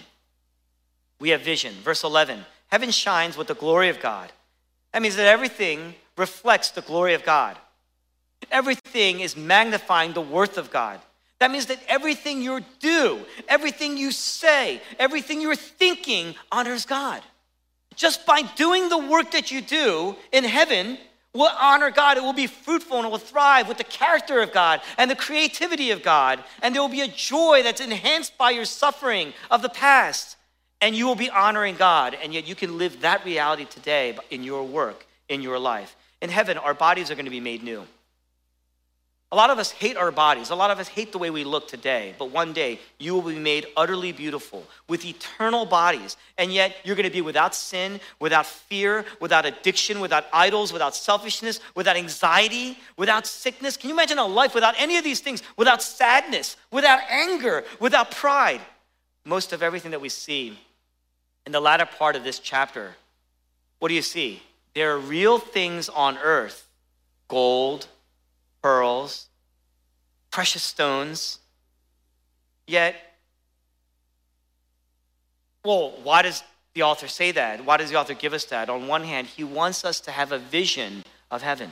We 1.19 1.29
have 1.29 1.41
vision. 1.41 1.73
Verse 1.83 2.03
11 2.03 2.45
Heaven 2.67 2.91
shines 2.91 3.37
with 3.37 3.47
the 3.47 3.53
glory 3.53 3.89
of 3.89 3.99
God. 3.99 4.31
That 4.93 5.01
means 5.01 5.17
that 5.17 5.27
everything 5.27 5.95
reflects 6.17 6.71
the 6.71 6.81
glory 6.81 7.13
of 7.13 7.23
God. 7.23 7.57
Everything 8.49 9.19
is 9.19 9.35
magnifying 9.37 10.13
the 10.13 10.21
worth 10.21 10.57
of 10.57 10.71
God. 10.71 10.99
That 11.39 11.51
means 11.51 11.67
that 11.67 11.79
everything 11.87 12.41
you 12.41 12.61
do, 12.79 13.25
everything 13.47 13.97
you 13.97 14.11
say, 14.11 14.81
everything 14.99 15.41
you're 15.41 15.55
thinking 15.55 16.35
honors 16.51 16.85
God. 16.85 17.21
Just 17.95 18.25
by 18.25 18.41
doing 18.55 18.89
the 18.89 18.97
work 18.97 19.31
that 19.31 19.51
you 19.51 19.61
do 19.61 20.15
in 20.31 20.43
heaven, 20.43 20.97
will 21.33 21.51
honor 21.59 21.89
God. 21.91 22.17
It 22.17 22.23
will 22.23 22.33
be 22.33 22.47
fruitful 22.47 22.97
and 22.97 23.05
it 23.05 23.09
will 23.09 23.17
thrive 23.17 23.67
with 23.67 23.77
the 23.77 23.85
character 23.85 24.41
of 24.41 24.51
God 24.51 24.81
and 24.97 25.09
the 25.09 25.15
creativity 25.15 25.91
of 25.91 26.03
God. 26.03 26.43
And 26.61 26.75
there 26.75 26.81
will 26.81 26.89
be 26.89 27.01
a 27.01 27.07
joy 27.07 27.61
that's 27.63 27.79
enhanced 27.81 28.37
by 28.37 28.51
your 28.51 28.65
suffering 28.65 29.33
of 29.49 29.61
the 29.61 29.69
past. 29.69 30.37
and 30.81 30.95
you 30.95 31.05
will 31.05 31.15
be 31.15 31.29
honoring 31.29 31.75
God, 31.75 32.17
and 32.21 32.33
yet 32.33 32.47
you 32.47 32.55
can 32.55 32.77
live 32.79 33.01
that 33.01 33.23
reality 33.23 33.65
today 33.65 34.17
in 34.31 34.43
your 34.43 34.63
work, 34.63 35.05
in 35.29 35.41
your 35.41 35.59
life. 35.59 35.95
In 36.21 36.29
heaven, 36.29 36.57
our 36.57 36.73
bodies 36.73 37.11
are 37.11 37.15
going 37.15 37.25
to 37.25 37.31
be 37.31 37.39
made 37.39 37.63
new. 37.63 37.85
A 39.33 39.35
lot 39.37 39.49
of 39.49 39.59
us 39.59 39.71
hate 39.71 39.95
our 39.95 40.11
bodies. 40.11 40.49
A 40.49 40.55
lot 40.55 40.71
of 40.71 40.79
us 40.79 40.89
hate 40.89 41.13
the 41.13 41.17
way 41.17 41.29
we 41.29 41.45
look 41.45 41.65
today. 41.69 42.13
But 42.19 42.31
one 42.31 42.51
day, 42.51 42.81
you 42.99 43.15
will 43.15 43.21
be 43.21 43.39
made 43.39 43.65
utterly 43.77 44.11
beautiful 44.11 44.65
with 44.89 45.05
eternal 45.05 45.65
bodies. 45.65 46.17
And 46.37 46.51
yet, 46.51 46.75
you're 46.83 46.97
going 46.97 47.07
to 47.07 47.13
be 47.13 47.21
without 47.21 47.55
sin, 47.55 48.01
without 48.19 48.45
fear, 48.45 49.05
without 49.21 49.45
addiction, 49.45 50.01
without 50.01 50.25
idols, 50.33 50.73
without 50.73 50.97
selfishness, 50.97 51.61
without 51.75 51.95
anxiety, 51.95 52.77
without 52.97 53.25
sickness. 53.25 53.77
Can 53.77 53.89
you 53.89 53.95
imagine 53.95 54.17
a 54.17 54.25
life 54.25 54.53
without 54.53 54.75
any 54.77 54.97
of 54.97 55.05
these 55.05 55.21
things? 55.21 55.41
Without 55.55 55.81
sadness, 55.81 56.57
without 56.69 56.99
anger, 57.09 57.63
without 57.79 58.11
pride? 58.11 58.59
Most 59.23 59.53
of 59.53 59.63
everything 59.63 59.91
that 59.91 60.01
we 60.01 60.09
see 60.09 60.59
in 61.45 61.53
the 61.53 61.61
latter 61.61 61.85
part 61.85 62.17
of 62.17 62.25
this 62.25 62.37
chapter, 62.37 62.95
what 63.79 63.87
do 63.87 63.93
you 63.93 64.01
see? 64.01 64.43
There 64.73 64.91
are 64.91 64.99
real 64.99 65.39
things 65.39 65.87
on 65.87 66.17
earth 66.17 66.67
gold, 67.29 67.87
pearls, 68.61 69.27
precious 70.29 70.63
stones. 70.63 71.39
Yet, 72.67 72.95
well, 75.63 75.93
why 76.03 76.21
does 76.21 76.43
the 76.73 76.83
author 76.83 77.07
say 77.07 77.31
that? 77.31 77.65
Why 77.65 77.77
does 77.77 77.89
the 77.89 77.97
author 77.97 78.13
give 78.13 78.33
us 78.33 78.45
that? 78.45 78.69
On 78.69 78.87
one 78.87 79.03
hand, 79.03 79.27
he 79.27 79.43
wants 79.43 79.83
us 79.83 79.99
to 80.01 80.11
have 80.11 80.31
a 80.31 80.39
vision 80.39 81.03
of 81.29 81.41
heaven. 81.41 81.69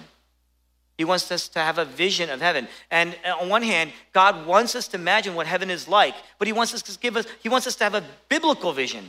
He 0.97 1.06
wants 1.06 1.32
us 1.32 1.47
to 1.49 1.60
have 1.60 1.78
a 1.78 1.86
vision 1.86 2.30
of 2.30 2.41
heaven. 2.41 2.67
And 2.91 3.15
uh, 3.25 3.41
on 3.41 3.47
one 3.47 3.63
hand, 3.63 3.93
God 4.12 4.45
wants 4.45 4.75
us 4.75 4.89
to 4.89 4.97
imagine 4.97 5.34
what 5.34 5.47
heaven 5.47 5.69
is 5.69 5.88
like, 5.88 6.13
but 6.38 6.47
he 6.47 6.52
wants 6.52 6.73
us 6.73 6.82
to 6.82 6.99
give 6.99 7.15
us 7.15 7.25
he 7.41 7.47
wants 7.47 7.67
us 7.67 7.75
to 7.78 7.86
have 7.86 7.95
a 7.95 8.04
biblical 8.28 8.73
vision. 8.73 9.08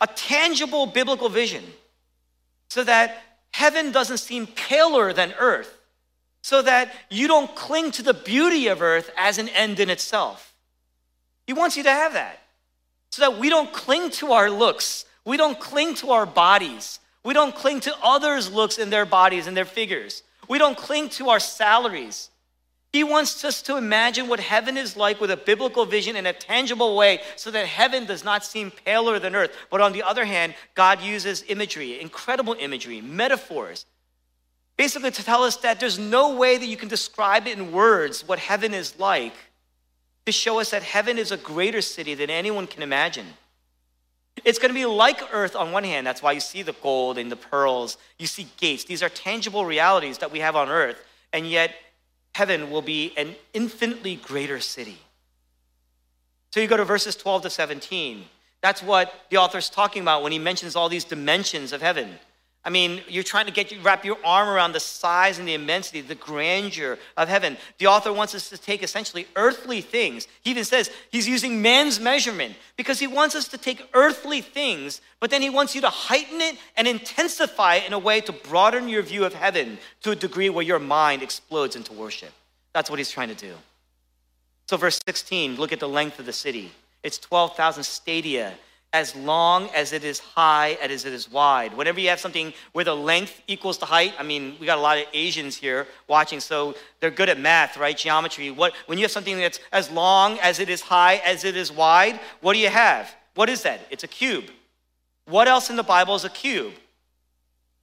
A 0.00 0.08
tangible 0.08 0.86
biblical 0.86 1.28
vision. 1.28 1.62
So 2.70 2.82
that 2.82 3.22
heaven 3.52 3.92
doesn't 3.92 4.18
seem 4.18 4.48
paler 4.48 5.12
than 5.12 5.32
earth 5.38 5.79
so 6.42 6.62
that 6.62 6.92
you 7.10 7.28
don't 7.28 7.54
cling 7.54 7.90
to 7.92 8.02
the 8.02 8.14
beauty 8.14 8.68
of 8.68 8.82
earth 8.82 9.10
as 9.16 9.38
an 9.38 9.48
end 9.50 9.80
in 9.80 9.90
itself. 9.90 10.54
He 11.46 11.52
wants 11.52 11.76
you 11.76 11.82
to 11.82 11.90
have 11.90 12.14
that. 12.14 12.40
So 13.10 13.22
that 13.22 13.38
we 13.38 13.48
don't 13.48 13.72
cling 13.72 14.10
to 14.12 14.32
our 14.32 14.50
looks, 14.50 15.04
we 15.24 15.36
don't 15.36 15.58
cling 15.58 15.96
to 15.96 16.12
our 16.12 16.26
bodies, 16.26 17.00
we 17.24 17.34
don't 17.34 17.54
cling 17.54 17.80
to 17.80 17.94
others' 18.02 18.50
looks 18.50 18.78
and 18.78 18.92
their 18.92 19.04
bodies 19.04 19.46
and 19.46 19.56
their 19.56 19.64
figures, 19.64 20.22
we 20.48 20.58
don't 20.58 20.76
cling 20.76 21.08
to 21.10 21.28
our 21.28 21.40
salaries. 21.40 22.30
He 22.92 23.04
wants 23.04 23.44
us 23.44 23.62
to 23.62 23.76
imagine 23.76 24.26
what 24.26 24.40
heaven 24.40 24.76
is 24.76 24.96
like 24.96 25.20
with 25.20 25.30
a 25.30 25.36
biblical 25.36 25.86
vision 25.86 26.16
in 26.16 26.26
a 26.26 26.32
tangible 26.32 26.96
way 26.96 27.20
so 27.36 27.50
that 27.52 27.66
heaven 27.66 28.04
does 28.04 28.24
not 28.24 28.44
seem 28.44 28.72
paler 28.72 29.20
than 29.20 29.36
earth. 29.36 29.56
But 29.70 29.80
on 29.80 29.92
the 29.92 30.02
other 30.02 30.24
hand, 30.24 30.56
God 30.74 31.00
uses 31.00 31.44
imagery, 31.46 32.00
incredible 32.00 32.56
imagery, 32.58 33.00
metaphors 33.00 33.86
Basically, 34.80 35.10
to 35.10 35.22
tell 35.22 35.44
us 35.44 35.56
that 35.56 35.78
there's 35.78 35.98
no 35.98 36.34
way 36.36 36.56
that 36.56 36.64
you 36.64 36.74
can 36.78 36.88
describe 36.88 37.46
it 37.46 37.58
in 37.58 37.70
words 37.70 38.26
what 38.26 38.38
heaven 38.38 38.72
is 38.72 38.98
like, 38.98 39.34
to 40.24 40.32
show 40.32 40.58
us 40.58 40.70
that 40.70 40.82
heaven 40.82 41.18
is 41.18 41.32
a 41.32 41.36
greater 41.36 41.82
city 41.82 42.14
than 42.14 42.30
anyone 42.30 42.66
can 42.66 42.82
imagine. 42.82 43.26
It's 44.42 44.58
going 44.58 44.70
to 44.70 44.74
be 44.74 44.86
like 44.86 45.20
earth 45.34 45.54
on 45.54 45.70
one 45.70 45.84
hand. 45.84 46.06
That's 46.06 46.22
why 46.22 46.32
you 46.32 46.40
see 46.40 46.62
the 46.62 46.72
gold 46.72 47.18
and 47.18 47.30
the 47.30 47.36
pearls. 47.36 47.98
You 48.18 48.26
see 48.26 48.48
gates. 48.56 48.84
These 48.84 49.02
are 49.02 49.10
tangible 49.10 49.66
realities 49.66 50.16
that 50.16 50.32
we 50.32 50.38
have 50.38 50.56
on 50.56 50.70
earth. 50.70 50.96
And 51.34 51.46
yet, 51.46 51.74
heaven 52.34 52.70
will 52.70 52.80
be 52.80 53.12
an 53.18 53.34
infinitely 53.52 54.16
greater 54.16 54.60
city. 54.60 54.96
So 56.52 56.60
you 56.60 56.66
go 56.66 56.78
to 56.78 56.86
verses 56.86 57.16
12 57.16 57.42
to 57.42 57.50
17. 57.50 58.24
That's 58.62 58.82
what 58.82 59.12
the 59.28 59.36
author's 59.36 59.68
talking 59.68 60.00
about 60.00 60.22
when 60.22 60.32
he 60.32 60.38
mentions 60.38 60.74
all 60.74 60.88
these 60.88 61.04
dimensions 61.04 61.74
of 61.74 61.82
heaven. 61.82 62.18
I 62.62 62.68
mean, 62.68 63.00
you're 63.08 63.24
trying 63.24 63.46
to 63.46 63.52
get 63.52 63.72
wrap 63.82 64.04
your 64.04 64.18
arm 64.22 64.46
around 64.46 64.72
the 64.72 64.80
size 64.80 65.38
and 65.38 65.48
the 65.48 65.54
immensity, 65.54 66.02
the 66.02 66.14
grandeur 66.14 66.98
of 67.16 67.28
heaven. 67.28 67.56
The 67.78 67.86
author 67.86 68.12
wants 68.12 68.34
us 68.34 68.50
to 68.50 68.58
take 68.58 68.82
essentially 68.82 69.26
earthly 69.34 69.80
things. 69.80 70.28
He 70.42 70.50
even 70.50 70.64
says 70.64 70.90
he's 71.10 71.26
using 71.26 71.62
man's 71.62 71.98
measurement 71.98 72.54
because 72.76 72.98
he 72.98 73.06
wants 73.06 73.34
us 73.34 73.48
to 73.48 73.58
take 73.58 73.88
earthly 73.94 74.42
things, 74.42 75.00
but 75.20 75.30
then 75.30 75.40
he 75.40 75.48
wants 75.48 75.74
you 75.74 75.80
to 75.80 75.88
heighten 75.88 76.42
it 76.42 76.56
and 76.76 76.86
intensify 76.86 77.76
it 77.76 77.86
in 77.86 77.94
a 77.94 77.98
way 77.98 78.20
to 78.20 78.32
broaden 78.32 78.90
your 78.90 79.02
view 79.02 79.24
of 79.24 79.32
heaven 79.32 79.78
to 80.02 80.10
a 80.10 80.16
degree 80.16 80.50
where 80.50 80.64
your 80.64 80.78
mind 80.78 81.22
explodes 81.22 81.76
into 81.76 81.94
worship. 81.94 82.32
That's 82.74 82.90
what 82.90 82.98
he's 82.98 83.10
trying 83.10 83.28
to 83.28 83.34
do. 83.34 83.54
So, 84.68 84.76
verse 84.76 85.00
16, 85.06 85.56
look 85.56 85.72
at 85.72 85.80
the 85.80 85.88
length 85.88 86.18
of 86.18 86.26
the 86.26 86.32
city. 86.32 86.70
It's 87.02 87.18
12,000 87.18 87.82
stadia 87.82 88.52
as 88.92 89.14
long 89.14 89.68
as 89.70 89.92
it 89.92 90.02
is 90.02 90.18
high 90.18 90.76
as 90.82 91.04
it 91.04 91.12
is 91.12 91.30
wide. 91.30 91.76
Whenever 91.76 92.00
you 92.00 92.08
have 92.08 92.18
something 92.18 92.52
where 92.72 92.84
the 92.84 92.94
length 92.94 93.40
equals 93.46 93.78
the 93.78 93.86
height, 93.86 94.14
I 94.18 94.24
mean, 94.24 94.56
we 94.58 94.66
got 94.66 94.78
a 94.78 94.80
lot 94.80 94.98
of 94.98 95.04
Asians 95.12 95.56
here 95.56 95.86
watching, 96.08 96.40
so 96.40 96.74
they're 96.98 97.10
good 97.10 97.28
at 97.28 97.38
math, 97.38 97.76
right? 97.76 97.96
Geometry. 97.96 98.50
What, 98.50 98.72
when 98.86 98.98
you 98.98 99.04
have 99.04 99.12
something 99.12 99.38
that's 99.38 99.60
as 99.70 99.90
long 99.90 100.38
as 100.40 100.58
it 100.58 100.68
is 100.68 100.80
high 100.80 101.16
as 101.24 101.44
it 101.44 101.56
is 101.56 101.70
wide, 101.70 102.18
what 102.40 102.54
do 102.54 102.58
you 102.58 102.68
have? 102.68 103.14
What 103.34 103.48
is 103.48 103.62
that? 103.62 103.80
It's 103.90 104.02
a 104.02 104.08
cube. 104.08 104.46
What 105.26 105.46
else 105.46 105.70
in 105.70 105.76
the 105.76 105.84
Bible 105.84 106.16
is 106.16 106.24
a 106.24 106.30
cube? 106.30 106.72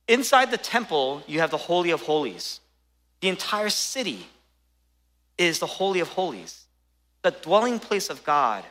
Inside 0.10 0.52
the 0.52 0.58
temple, 0.58 1.24
you 1.26 1.39
have 1.39 1.52
the 1.52 1.58
Holy 1.58 1.91
of 1.91 2.02
Holies. 2.02 2.60
The 3.22 3.30
entire 3.30 3.70
city 3.70 4.28
is 5.38 5.60
the 5.60 5.65
Holy 5.65 6.02
of 6.02 6.10
Holies, 6.10 6.65
the 7.22 7.32
dwelling 7.32 7.80
place 7.80 8.10
of 8.10 8.24
God, 8.26 8.65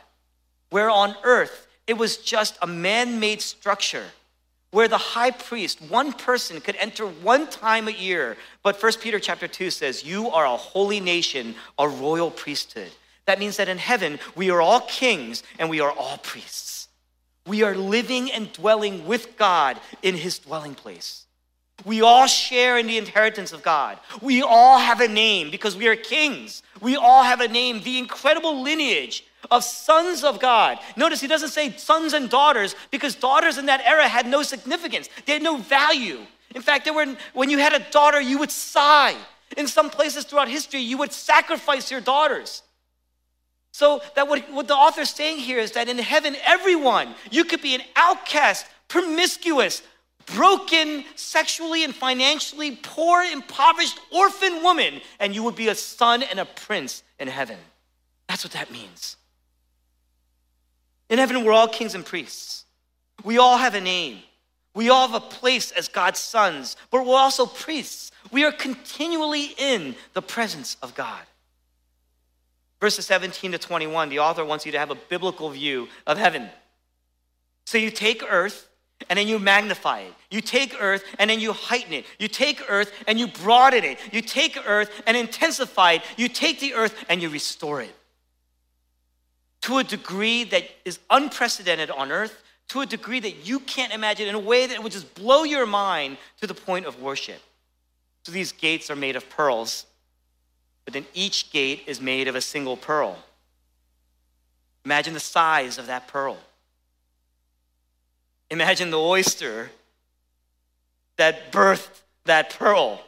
where 0.69 0.89
on 0.89 1.15
earth 1.23 1.66
it 1.87 1.97
was 1.97 2.17
just 2.17 2.57
a 2.61 2.67
man 2.67 3.19
made 3.19 3.41
structure 3.41 4.05
where 4.71 4.89
the 4.89 4.97
high 4.97 5.31
priest, 5.31 5.81
one 5.81 6.11
person, 6.11 6.59
could 6.59 6.75
enter 6.75 7.07
one 7.07 7.47
time 7.47 7.87
a 7.87 7.91
year. 7.91 8.35
But 8.63 8.81
1 8.81 8.93
Peter 9.01 9.19
chapter 9.19 9.47
2 9.47 9.71
says, 9.71 10.03
You 10.03 10.29
are 10.29 10.45
a 10.45 10.57
holy 10.57 10.99
nation, 10.99 11.55
a 11.79 11.87
royal 11.87 12.29
priesthood. 12.29 12.91
That 13.25 13.39
means 13.39 13.57
that 13.57 13.69
in 13.69 13.77
heaven, 13.77 14.19
we 14.35 14.51
are 14.51 14.61
all 14.61 14.81
kings 14.81 15.43
and 15.57 15.69
we 15.69 15.79
are 15.79 15.91
all 15.91 16.17
priests. 16.17 16.89
We 17.45 17.63
are 17.63 17.75
living 17.75 18.31
and 18.31 18.51
dwelling 18.51 19.07
with 19.07 19.37
God 19.37 19.79
in 20.01 20.15
his 20.15 20.39
dwelling 20.39 20.75
place. 20.75 21.25
We 21.85 22.01
all 22.01 22.27
share 22.27 22.77
in 22.77 22.87
the 22.87 22.97
inheritance 22.97 23.53
of 23.53 23.63
God. 23.63 23.99
We 24.21 24.41
all 24.41 24.77
have 24.77 24.99
a 24.99 25.07
name 25.07 25.51
because 25.51 25.75
we 25.75 25.87
are 25.87 25.95
kings. 25.95 26.63
We 26.81 26.97
all 26.97 27.23
have 27.23 27.39
a 27.39 27.47
name, 27.47 27.81
the 27.83 27.99
incredible 27.99 28.61
lineage 28.61 29.23
of 29.51 29.63
sons 29.63 30.23
of 30.23 30.39
God. 30.39 30.79
Notice 30.95 31.21
he 31.21 31.27
doesn't 31.27 31.49
say 31.49 31.75
sons 31.77 32.13
and 32.13 32.29
daughters 32.29 32.75
because 32.91 33.15
daughters 33.15 33.57
in 33.57 33.67
that 33.67 33.81
era 33.81 34.07
had 34.07 34.27
no 34.27 34.43
significance, 34.43 35.09
they 35.25 35.33
had 35.33 35.43
no 35.43 35.57
value. 35.57 36.19
In 36.55 36.61
fact, 36.61 36.85
they 36.85 36.91
were, 36.91 37.15
when 37.33 37.49
you 37.49 37.57
had 37.57 37.73
a 37.73 37.85
daughter, 37.91 38.19
you 38.19 38.39
would 38.39 38.51
sigh. 38.51 39.15
In 39.55 39.67
some 39.67 39.89
places 39.89 40.25
throughout 40.25 40.49
history, 40.49 40.81
you 40.81 40.97
would 40.97 41.13
sacrifice 41.13 41.89
your 41.89 42.01
daughters. 42.01 42.63
So 43.71 44.01
that 44.15 44.27
what, 44.27 44.51
what 44.51 44.67
the 44.67 44.75
is 44.99 45.09
saying 45.09 45.37
here 45.37 45.59
is 45.59 45.73
that 45.73 45.87
in 45.87 45.99
heaven, 45.99 46.35
everyone, 46.43 47.13
you 47.29 47.43
could 47.43 47.61
be 47.61 47.75
an 47.75 47.81
outcast, 47.95 48.65
promiscuous, 48.87 49.83
broken, 50.25 51.05
sexually 51.15 51.83
and 51.83 51.93
financially 51.93 52.75
poor, 52.81 53.21
impoverished 53.21 53.99
orphan 54.11 54.63
woman, 54.63 55.01
and 55.19 55.35
you 55.35 55.43
would 55.43 55.55
be 55.55 55.67
a 55.67 55.75
son 55.75 56.23
and 56.23 56.39
a 56.39 56.45
prince 56.45 57.03
in 57.19 57.27
heaven. 57.27 57.57
That's 58.27 58.43
what 58.43 58.53
that 58.53 58.71
means. 58.71 59.17
In 61.09 61.19
heaven, 61.19 61.43
we're 61.43 61.53
all 61.53 61.67
kings 61.67 61.95
and 61.95 62.05
priests. 62.05 62.65
We 63.23 63.37
all 63.37 63.57
have 63.57 63.75
a 63.75 63.81
name. 63.81 64.19
We 64.73 64.89
all 64.89 65.07
have 65.07 65.15
a 65.15 65.25
place 65.25 65.71
as 65.71 65.87
God's 65.87 66.19
sons, 66.19 66.75
but 66.91 67.05
we're 67.05 67.15
also 67.15 67.45
priests. 67.45 68.11
We 68.31 68.43
are 68.43 68.51
continually 68.51 69.55
in 69.57 69.95
the 70.13 70.21
presence 70.21 70.77
of 70.83 70.93
God. 70.93 71.21
Verses 72.79 73.07
17 73.07 73.53
to 73.53 73.57
21, 73.57 74.09
the 74.09 74.19
author 74.19 74.45
wants 74.45 74.65
you 74.65 74.71
to 74.73 74.79
have 74.79 74.91
a 74.91 74.95
biblical 74.95 75.49
view 75.49 75.87
of 76.05 76.19
heaven. 76.19 76.49
So 77.65 77.79
you 77.79 77.89
take 77.89 78.23
earth 78.29 78.69
and 79.09 79.17
then 79.17 79.27
you 79.27 79.39
magnify 79.39 80.01
it. 80.01 80.13
You 80.29 80.41
take 80.41 80.79
earth 80.79 81.03
and 81.17 81.29
then 81.29 81.39
you 81.39 81.53
heighten 81.53 81.93
it. 81.93 82.05
You 82.19 82.27
take 82.27 82.61
earth 82.69 82.91
and 83.07 83.19
you 83.19 83.27
broaden 83.27 83.83
it. 83.83 83.97
You 84.11 84.21
take 84.21 84.59
earth 84.67 84.91
and 85.07 85.17
intensify 85.17 85.93
it. 85.93 86.03
You 86.17 86.29
take 86.29 86.59
the 86.59 86.75
earth 86.75 86.93
and 87.09 87.19
you 87.19 87.29
restore 87.29 87.81
it 87.81 87.96
to 89.61 89.79
a 89.79 89.83
degree 89.83 90.43
that 90.45 90.63
is 90.85 90.99
unprecedented 91.09 91.89
on 91.89 92.11
earth, 92.11 92.43
to 92.69 92.81
a 92.81 92.85
degree 92.85 93.19
that 93.19 93.47
you 93.47 93.59
can't 93.59 93.93
imagine, 93.93 94.27
in 94.27 94.35
a 94.35 94.39
way 94.39 94.67
that 94.67 94.81
would 94.81 94.91
just 94.91 95.13
blow 95.15 95.43
your 95.43 95.65
mind 95.65 96.17
to 96.41 96.47
the 96.47 96.53
point 96.53 96.85
of 96.85 97.01
worship. 97.01 97.41
So 98.23 98.31
these 98.31 98.51
gates 98.51 98.91
are 98.91 98.95
made 98.95 99.15
of 99.15 99.29
pearls, 99.29 99.85
but 100.85 100.93
then 100.93 101.05
each 101.13 101.51
gate 101.51 101.83
is 101.87 102.01
made 102.01 102.27
of 102.27 102.35
a 102.35 102.41
single 102.41 102.77
pearl. 102.77 103.17
Imagine 104.85 105.13
the 105.13 105.19
size 105.19 105.77
of 105.77 105.87
that 105.87 106.07
pearl. 106.07 106.37
Imagine 108.49 108.91
the 108.91 108.99
oyster 108.99 109.71
that 111.17 111.51
birthed 111.51 112.01
that 112.25 112.51
pearl. 112.51 113.01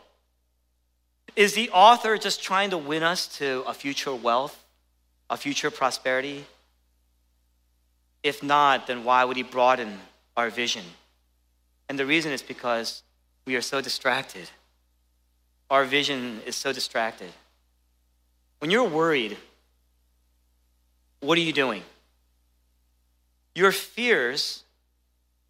Is 1.35 1.53
the 1.53 1.69
author 1.69 2.17
just 2.17 2.43
trying 2.43 2.71
to 2.71 2.77
win 2.77 3.03
us 3.03 3.27
to 3.37 3.63
a 3.65 3.73
future 3.73 4.13
wealth? 4.13 4.65
A 5.29 5.37
future 5.37 5.71
prosperity? 5.71 6.45
If 8.23 8.43
not, 8.43 8.87
then 8.87 9.03
why 9.03 9.23
would 9.23 9.37
he 9.37 9.43
broaden 9.43 9.97
our 10.35 10.49
vision? 10.49 10.83
And 11.87 11.97
the 11.97 12.05
reason 12.05 12.31
is 12.31 12.41
because 12.41 13.03
we 13.45 13.55
are 13.55 13.61
so 13.61 13.81
distracted. 13.81 14.49
Our 15.69 15.85
vision 15.85 16.41
is 16.45 16.55
so 16.55 16.73
distracted. 16.73 17.31
When 18.59 18.71
you're 18.71 18.87
worried, 18.87 19.37
what 21.21 21.37
are 21.37 21.41
you 21.41 21.53
doing? 21.53 21.83
Your 23.55 23.71
fears 23.71 24.63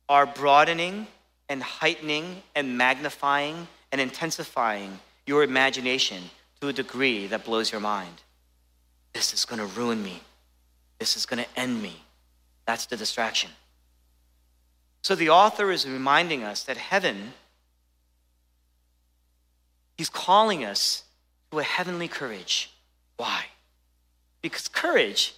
are 0.08 0.26
broadening 0.26 1.08
and 1.48 1.62
heightening 1.62 2.42
and 2.56 2.78
magnifying 2.78 3.68
and 3.92 4.00
intensifying 4.00 5.00
your 5.26 5.44
imagination 5.44 6.24
to 6.62 6.68
a 6.68 6.74
degree 6.74 7.28
that 7.28 7.46
blows 7.46 7.72
your 7.72 7.82
mind. 7.82 8.22
This 9.14 9.34
is 9.34 9.46
going 9.46 9.60
to 9.60 9.66
ruin 9.66 10.04
me. 10.04 10.22
This 11.00 11.16
is 11.16 11.26
going 11.26 11.44
to 11.44 11.60
end 11.60 11.82
me. 11.82 12.04
That's 12.66 12.86
the 12.86 12.98
distraction. 12.98 13.50
So 15.02 15.16
the 15.16 15.30
author 15.30 15.72
is 15.72 15.88
reminding 15.88 16.44
us 16.44 16.64
that 16.64 16.78
heaven, 16.78 17.34
he's 19.98 20.10
calling 20.10 20.66
us 20.66 21.04
to 21.52 21.60
a 21.60 21.64
heavenly 21.64 22.08
courage. 22.08 22.72
Why? 23.18 23.46
Because 24.42 24.68
courage 24.68 25.34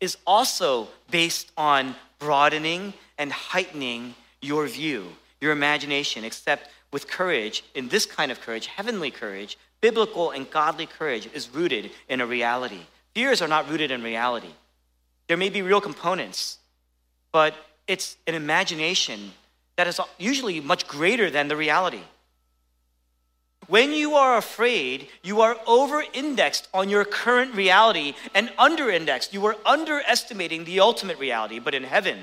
is 0.00 0.16
also 0.26 0.88
based 1.10 1.50
on 1.56 1.96
broadening 2.18 2.92
and 3.18 3.32
heightening 3.32 4.14
your 4.42 4.66
view, 4.66 5.06
your 5.40 5.52
imagination, 5.52 6.24
except 6.24 6.68
with 6.92 7.08
courage, 7.08 7.64
in 7.74 7.88
this 7.88 8.06
kind 8.06 8.30
of 8.30 8.40
courage, 8.40 8.66
heavenly 8.66 9.10
courage, 9.10 9.58
biblical 9.80 10.30
and 10.30 10.50
godly 10.50 10.86
courage 10.86 11.28
is 11.34 11.48
rooted 11.50 11.90
in 12.08 12.20
a 12.20 12.26
reality. 12.26 12.80
Fears 13.16 13.40
are 13.40 13.48
not 13.48 13.70
rooted 13.70 13.90
in 13.90 14.02
reality. 14.02 14.52
There 15.26 15.38
may 15.38 15.48
be 15.48 15.62
real 15.62 15.80
components, 15.80 16.58
but 17.32 17.54
it's 17.86 18.18
an 18.26 18.34
imagination 18.34 19.32
that 19.76 19.86
is 19.86 19.98
usually 20.18 20.60
much 20.60 20.86
greater 20.86 21.30
than 21.30 21.48
the 21.48 21.56
reality. 21.56 22.02
When 23.68 23.92
you 23.92 24.16
are 24.16 24.36
afraid, 24.36 25.08
you 25.22 25.40
are 25.40 25.56
over 25.66 26.04
indexed 26.12 26.68
on 26.74 26.90
your 26.90 27.06
current 27.06 27.54
reality 27.54 28.12
and 28.34 28.52
under 28.58 28.90
indexed. 28.90 29.32
You 29.32 29.46
are 29.46 29.56
underestimating 29.64 30.66
the 30.66 30.80
ultimate 30.80 31.18
reality. 31.18 31.58
But 31.58 31.74
in 31.74 31.84
heaven, 31.84 32.18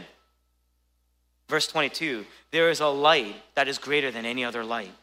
verse 1.50 1.66
22, 1.66 2.24
there 2.52 2.70
is 2.70 2.82
a 2.82 2.88
light 2.88 3.34
that 3.56 3.68
is 3.68 3.80
greater 3.80 4.12
than 4.12 4.28
any 4.28 4.46
other 4.46 4.64
light. 4.64 4.94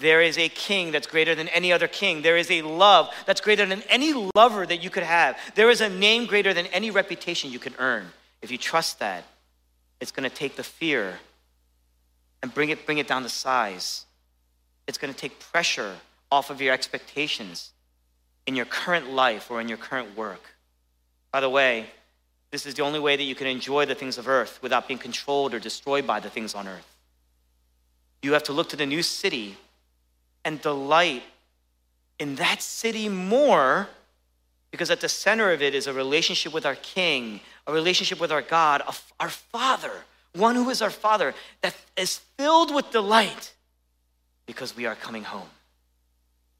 There 0.00 0.22
is 0.22 0.38
a 0.38 0.48
king 0.48 0.92
that's 0.92 1.06
greater 1.06 1.34
than 1.34 1.48
any 1.48 1.72
other 1.72 1.86
king. 1.86 2.22
There 2.22 2.38
is 2.38 2.50
a 2.50 2.62
love 2.62 3.10
that's 3.26 3.42
greater 3.42 3.66
than 3.66 3.82
any 3.82 4.14
lover 4.34 4.64
that 4.64 4.82
you 4.82 4.88
could 4.88 5.02
have. 5.02 5.38
There 5.54 5.68
is 5.68 5.82
a 5.82 5.90
name 5.90 6.24
greater 6.24 6.54
than 6.54 6.66
any 6.66 6.90
reputation 6.90 7.52
you 7.52 7.58
can 7.58 7.74
earn. 7.78 8.06
If 8.40 8.50
you 8.50 8.56
trust 8.56 8.98
that, 9.00 9.24
it's 10.00 10.10
going 10.10 10.28
to 10.28 10.34
take 10.34 10.56
the 10.56 10.62
fear 10.62 11.18
and 12.42 12.52
bring 12.52 12.70
it, 12.70 12.86
bring 12.86 12.96
it 12.96 13.06
down 13.06 13.22
to 13.24 13.28
size. 13.28 14.06
It's 14.86 14.96
going 14.96 15.12
to 15.12 15.20
take 15.20 15.38
pressure 15.38 15.96
off 16.32 16.48
of 16.48 16.62
your 16.62 16.72
expectations 16.72 17.72
in 18.46 18.56
your 18.56 18.64
current 18.64 19.10
life 19.10 19.50
or 19.50 19.60
in 19.60 19.68
your 19.68 19.76
current 19.76 20.16
work. 20.16 20.54
By 21.30 21.40
the 21.40 21.50
way, 21.50 21.90
this 22.50 22.64
is 22.64 22.72
the 22.72 22.82
only 22.82 23.00
way 23.00 23.16
that 23.16 23.22
you 23.22 23.34
can 23.34 23.46
enjoy 23.46 23.84
the 23.84 23.94
things 23.94 24.16
of 24.16 24.26
earth 24.28 24.60
without 24.62 24.88
being 24.88 24.98
controlled 24.98 25.52
or 25.52 25.58
destroyed 25.58 26.06
by 26.06 26.20
the 26.20 26.30
things 26.30 26.54
on 26.54 26.66
earth. 26.66 26.96
You 28.22 28.32
have 28.32 28.44
to 28.44 28.52
look 28.52 28.70
to 28.70 28.76
the 28.76 28.86
new 28.86 29.02
city 29.02 29.56
and 30.44 30.60
delight 30.60 31.22
in 32.18 32.36
that 32.36 32.62
city 32.62 33.08
more 33.08 33.88
because 34.70 34.90
at 34.90 35.00
the 35.00 35.08
center 35.08 35.50
of 35.50 35.62
it 35.62 35.74
is 35.74 35.86
a 35.86 35.92
relationship 35.92 36.52
with 36.52 36.64
our 36.64 36.76
King, 36.76 37.40
a 37.66 37.72
relationship 37.72 38.20
with 38.20 38.30
our 38.30 38.42
God, 38.42 38.82
our 39.18 39.28
Father, 39.28 39.92
one 40.34 40.54
who 40.54 40.70
is 40.70 40.80
our 40.80 40.90
Father, 40.90 41.34
that 41.62 41.74
is 41.96 42.18
filled 42.38 42.72
with 42.74 42.90
delight 42.90 43.52
because 44.46 44.76
we 44.76 44.86
are 44.86 44.94
coming 44.94 45.24
home. 45.24 45.48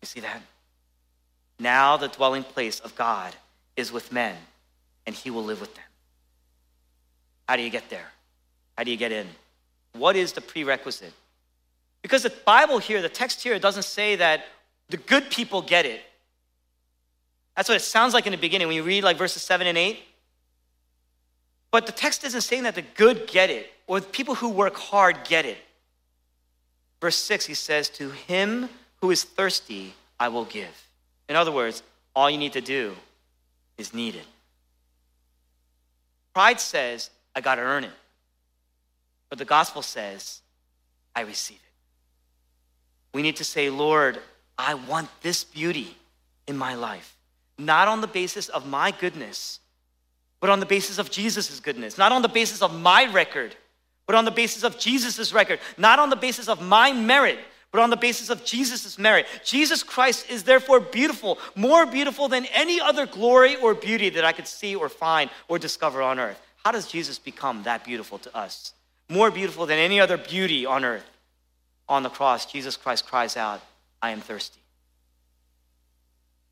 You 0.03 0.07
see 0.07 0.21
that? 0.21 0.43
Now 1.59 1.97
the 1.97 2.09
dwelling 2.09 2.43
place 2.43 2.81
of 2.81 2.97
God 2.97 3.37
is 3.77 3.93
with 3.93 4.13
men, 4.13 4.37
and 5.07 5.15
he 5.15 5.31
will 5.31 5.45
live 5.45 5.61
with 5.61 5.75
them. 5.75 5.85
How 7.49 7.57
do 7.57 7.63
you 7.63 7.71
get 7.71 7.91
there? 7.91 8.07
How 8.77 8.85
do 8.85 8.91
you 8.91 8.97
get 8.97 9.13
in? 9.13 9.27
What 9.93 10.17
is 10.17 10.33
the 10.33 10.41
prerequisite? 10.41 11.13
Because 12.03 12.23
the 12.23 12.33
Bible 12.45 12.79
here, 12.79 13.03
the 13.03 13.09
text 13.09 13.43
here, 13.43 13.59
doesn't 13.59 13.85
say 13.85 14.17
that 14.17 14.45
the 14.89 14.97
good 14.97 15.31
people 15.31 15.63
get 15.63 15.87
it. 15.87 16.01
That's 17.57 17.69
what 17.69 17.77
it 17.77 17.83
sounds 17.83 18.15
like 18.15 18.27
in 18.27 18.33
the 18.33 18.39
beginning 18.39 18.69
when 18.69 18.77
you 18.77 18.83
read 18.83 19.05
like 19.05 19.19
verses 19.19 19.43
7 19.43 19.67
and 19.67 19.77
8. 19.77 19.99
But 21.71 21.87
the 21.87 21.93
text 21.93 22.25
isn't 22.25 22.41
saying 22.41 22.65
that 22.65 22.75
the 22.75 22.83
good 22.83 23.27
get 23.27 23.51
it 23.51 23.71
or 23.87 24.01
the 24.01 24.07
people 24.07 24.35
who 24.35 24.49
work 24.49 24.77
hard 24.77 25.19
get 25.25 25.45
it. 25.45 25.59
Verse 27.01 27.17
6, 27.17 27.47
he 27.47 27.55
says, 27.55 27.89
To 27.91 28.11
him 28.11 28.69
who 29.01 29.11
is 29.11 29.25
thirsty, 29.25 29.95
I 30.19 30.29
will 30.29 30.45
give. 30.45 30.87
In 31.29 31.37
other 31.37 31.53
words, 31.53 31.83
all 32.15 32.29
you 32.29 32.39
need 32.39 32.53
to 32.55 32.61
do 32.61 32.95
is 33.79 33.95
need 33.95 34.15
it. 34.17 34.27
Pride 36.35 36.61
says, 36.61 37.11
I 37.35 37.41
got 37.41 37.57
to 37.57 37.63
earn 37.63 37.85
it. 37.85 37.91
But 39.29 39.39
the 39.39 39.45
gospel 39.45 39.83
says, 39.83 40.41
I 41.15 41.23
receive 41.23 41.57
it. 41.57 41.70
We 43.13 43.23
need 43.23 43.37
to 43.37 43.45
say, 43.45 43.71
Lord, 43.71 44.19
I 44.59 44.75
want 44.75 45.09
this 45.23 45.45
beauty 45.45 45.97
in 46.47 46.57
my 46.57 46.75
life, 46.75 47.17
not 47.59 47.89
on 47.89 48.01
the 48.01 48.07
basis 48.07 48.49
of 48.49 48.67
my 48.67 48.91
goodness, 48.91 49.61
but 50.41 50.51
on 50.51 50.61
the 50.61 50.67
basis 50.67 50.99
of 50.99 51.11
Jesus' 51.11 51.61
goodness, 51.61 51.99
not 51.99 52.13
on 52.13 52.23
the 52.23 52.29
basis 52.29 52.63
of 52.63 52.79
my 52.79 53.11
record, 53.13 53.55
but 54.07 54.17
on 54.17 54.25
the 54.25 54.31
basis 54.31 54.65
of 54.65 54.79
Jesus' 54.79 55.33
record, 55.33 55.61
not 55.77 55.99
on 55.99 56.11
the 56.11 56.17
basis 56.17 56.49
of 56.49 56.63
my 56.63 56.93
merit, 56.93 57.39
but 57.73 57.81
on 57.81 57.91
the 57.91 57.97
basis 57.97 58.31
of 58.31 58.45
Jesus' 58.45 58.99
merit. 58.99 59.27
Jesus 59.45 59.83
Christ 59.83 60.29
is 60.29 60.43
therefore 60.43 60.81
beautiful, 60.81 61.39
more 61.55 61.87
beautiful 61.87 62.29
than 62.29 62.47
any 62.47 62.81
other 62.81 63.07
glory 63.07 63.57
or 63.57 63.75
beauty 63.75 64.09
that 64.11 64.25
I 64.25 64.33
could 64.33 64.49
see 64.49 64.75
or 64.75 64.89
find 64.89 65.31
or 65.49 65.59
discover 65.59 66.03
on 66.03 66.19
earth. 66.19 66.41
How 66.65 66.73
does 66.73 66.89
Jesus 66.89 67.19
become 67.19 67.63
that 67.63 67.85
beautiful 67.85 68.19
to 68.19 68.37
us? 68.37 68.73
More 69.09 69.31
beautiful 69.31 69.67
than 69.67 69.79
any 69.79 70.01
other 70.01 70.17
beauty 70.17 70.67
on 70.67 70.85
earth 70.85 71.09
on 71.91 72.05
the 72.05 72.09
cross, 72.09 72.47
Jesus 72.47 72.77
Christ 72.77 73.07
cries 73.07 73.37
out, 73.37 73.61
I 74.01 74.11
am 74.11 74.21
thirsty. 74.21 74.61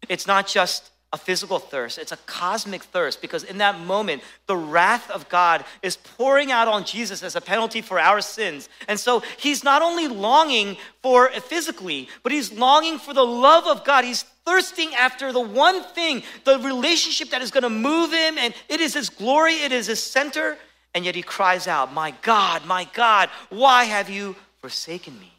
It's 0.09 0.27
not 0.27 0.47
just 0.47 0.91
a 1.11 1.17
physical 1.17 1.59
thirst, 1.59 1.97
it's 1.97 2.13
a 2.13 2.19
cosmic 2.27 2.83
thirst 2.83 3.23
because 3.23 3.43
in 3.43 3.59
that 3.59 3.81
moment, 3.81 4.23
the 4.47 4.57
wrath 4.57 5.11
of 5.11 5.27
God 5.31 5.65
is 5.81 5.97
pouring 5.97 6.53
out 6.53 6.69
on 6.69 6.85
Jesus 6.85 7.23
as 7.23 7.35
a 7.35 7.41
penalty 7.41 7.81
for 7.81 7.99
our 7.99 8.21
sins. 8.21 8.69
And 8.89 9.01
so 9.01 9.23
he's 9.39 9.65
not 9.65 9.81
only 9.81 10.07
longing 10.07 10.77
for 11.03 11.29
physically, 11.31 12.11
but 12.23 12.33
he's 12.33 12.53
longing 12.53 12.99
for 12.99 13.15
the 13.15 13.25
love 13.25 13.67
of 13.67 13.85
God. 13.85 14.05
He's 14.05 14.25
thirsting 14.45 14.95
after 14.95 15.33
the 15.33 15.41
one 15.41 15.83
thing, 15.83 16.25
the 16.45 16.59
relationship 16.59 17.31
that 17.31 17.41
is 17.41 17.51
going 17.51 17.63
to 17.63 17.71
move 17.71 18.13
him, 18.13 18.37
and 18.37 18.53
it 18.69 18.81
is 18.81 18.93
his 18.93 19.09
glory, 19.09 19.55
it 19.55 19.73
is 19.73 19.87
his 19.87 20.03
center. 20.03 20.59
And 20.95 21.05
yet 21.05 21.15
he 21.15 21.23
cries 21.23 21.69
out, 21.69 21.93
My 21.93 22.11
God, 22.23 22.67
my 22.67 22.85
God, 22.93 23.31
why 23.49 23.85
have 23.85 24.11
you 24.11 24.37
forsaken 24.69 25.19
me. 25.19 25.33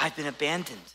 I've 0.00 0.16
been 0.16 0.26
abandoned. 0.26 0.88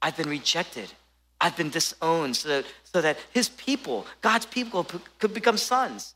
I've 0.00 0.16
been 0.16 0.30
rejected. 0.30 0.90
I've 1.38 1.54
been 1.54 1.68
disowned 1.68 2.34
so 2.34 2.48
that, 2.48 2.64
so 2.82 3.02
that 3.02 3.18
his 3.30 3.50
people, 3.50 4.06
God's 4.22 4.46
people, 4.46 4.86
could 5.18 5.34
become 5.34 5.58
sons. 5.58 6.14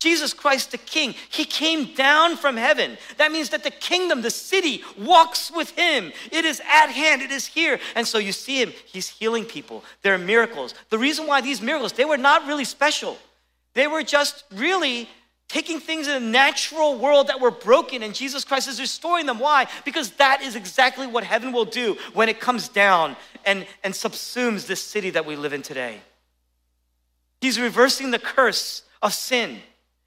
Jesus 0.00 0.34
Christ, 0.34 0.72
the 0.72 0.78
King, 0.78 1.14
he 1.30 1.44
came 1.44 1.94
down 1.94 2.36
from 2.36 2.56
heaven. 2.56 2.98
That 3.16 3.30
means 3.30 3.50
that 3.50 3.62
the 3.62 3.70
kingdom, 3.70 4.22
the 4.22 4.30
city, 4.30 4.82
walks 4.98 5.52
with 5.52 5.70
him. 5.78 6.12
It 6.32 6.44
is 6.44 6.60
at 6.60 6.88
hand, 6.88 7.22
it 7.22 7.30
is 7.30 7.46
here. 7.46 7.78
And 7.94 8.04
so 8.04 8.18
you 8.18 8.32
see 8.32 8.60
him, 8.60 8.72
he's 8.86 9.08
healing 9.08 9.44
people. 9.44 9.84
There 10.02 10.14
are 10.14 10.18
miracles. 10.18 10.74
The 10.90 10.98
reason 10.98 11.28
why 11.28 11.42
these 11.42 11.62
miracles, 11.62 11.92
they 11.92 12.04
were 12.04 12.16
not 12.16 12.44
really 12.44 12.64
special, 12.64 13.18
they 13.74 13.86
were 13.86 14.02
just 14.02 14.42
really 14.52 15.08
taking 15.48 15.80
things 15.80 16.06
in 16.06 16.14
a 16.14 16.20
natural 16.20 16.98
world 16.98 17.28
that 17.28 17.40
were 17.40 17.50
broken, 17.50 18.02
and 18.02 18.14
Jesus 18.14 18.44
Christ 18.44 18.68
is 18.68 18.80
restoring 18.80 19.26
them. 19.26 19.38
Why? 19.38 19.66
Because 19.84 20.10
that 20.12 20.42
is 20.42 20.56
exactly 20.56 21.06
what 21.06 21.24
heaven 21.24 21.52
will 21.52 21.64
do 21.64 21.96
when 22.12 22.28
it 22.28 22.38
comes 22.38 22.68
down 22.68 23.16
and, 23.46 23.66
and 23.82 23.94
subsumes 23.94 24.66
this 24.66 24.82
city 24.82 25.10
that 25.10 25.24
we 25.24 25.36
live 25.36 25.54
in 25.54 25.62
today. 25.62 26.00
He's 27.40 27.58
reversing 27.58 28.10
the 28.10 28.18
curse 28.18 28.82
of 29.00 29.14
sin. 29.14 29.58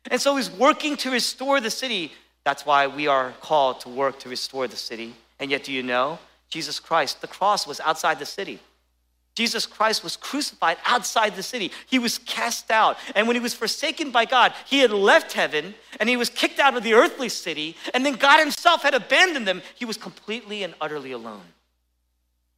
And 0.09 0.21
so 0.21 0.35
he's 0.35 0.51
working 0.51 0.95
to 0.97 1.11
restore 1.11 1.59
the 1.59 1.69
city. 1.69 2.11
That's 2.43 2.65
why 2.65 2.87
we 2.87 3.07
are 3.07 3.33
called 3.41 3.79
to 3.81 3.89
work 3.89 4.19
to 4.19 4.29
restore 4.29 4.67
the 4.67 4.75
city. 4.75 5.15
And 5.39 5.49
yet, 5.49 5.63
do 5.63 5.71
you 5.71 5.83
know? 5.83 6.19
Jesus 6.49 6.79
Christ, 6.79 7.21
the 7.21 7.27
cross 7.27 7.65
was 7.65 7.79
outside 7.79 8.19
the 8.19 8.25
city. 8.25 8.59
Jesus 9.33 9.65
Christ 9.65 10.03
was 10.03 10.17
crucified 10.17 10.77
outside 10.85 11.35
the 11.35 11.43
city. 11.43 11.71
He 11.87 11.99
was 11.99 12.17
cast 12.17 12.69
out. 12.69 12.97
And 13.15 13.27
when 13.27 13.35
he 13.35 13.41
was 13.41 13.53
forsaken 13.53 14.11
by 14.11 14.25
God, 14.25 14.53
he 14.65 14.79
had 14.79 14.91
left 14.91 15.31
heaven 15.33 15.73
and 15.99 16.09
he 16.09 16.17
was 16.17 16.29
kicked 16.29 16.59
out 16.59 16.75
of 16.75 16.83
the 16.83 16.93
earthly 16.93 17.29
city. 17.29 17.77
And 17.93 18.05
then 18.05 18.15
God 18.15 18.39
himself 18.39 18.83
had 18.83 18.93
abandoned 18.93 19.47
them. 19.47 19.61
He 19.75 19.85
was 19.85 19.97
completely 19.97 20.63
and 20.63 20.73
utterly 20.81 21.13
alone. 21.13 21.43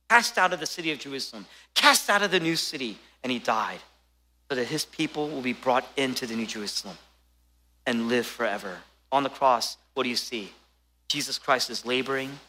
Cast 0.09 0.37
out 0.37 0.51
of 0.51 0.59
the 0.59 0.65
city 0.65 0.91
of 0.91 0.99
Jerusalem, 0.99 1.45
cast 1.75 2.09
out 2.09 2.23
of 2.23 2.31
the 2.31 2.39
new 2.39 2.55
city, 2.55 2.97
and 3.23 3.31
he 3.31 3.39
died 3.39 3.79
so 4.49 4.55
that 4.55 4.65
his 4.65 4.85
people 4.85 5.29
will 5.29 5.41
be 5.41 5.53
brought 5.53 5.87
into 5.95 6.25
the 6.27 6.35
new 6.35 6.45
Jerusalem. 6.45 6.97
and 7.85 8.07
live 8.07 8.25
forever. 8.25 8.77
On 9.11 9.23
the 9.23 9.29
cross, 9.29 9.77
what 9.93 10.03
do 10.03 10.09
you 10.09 10.15
see? 10.15 10.51
Jesus 11.09 11.37
Christ 11.37 11.69
is 11.69 11.85
laboring 11.85 12.39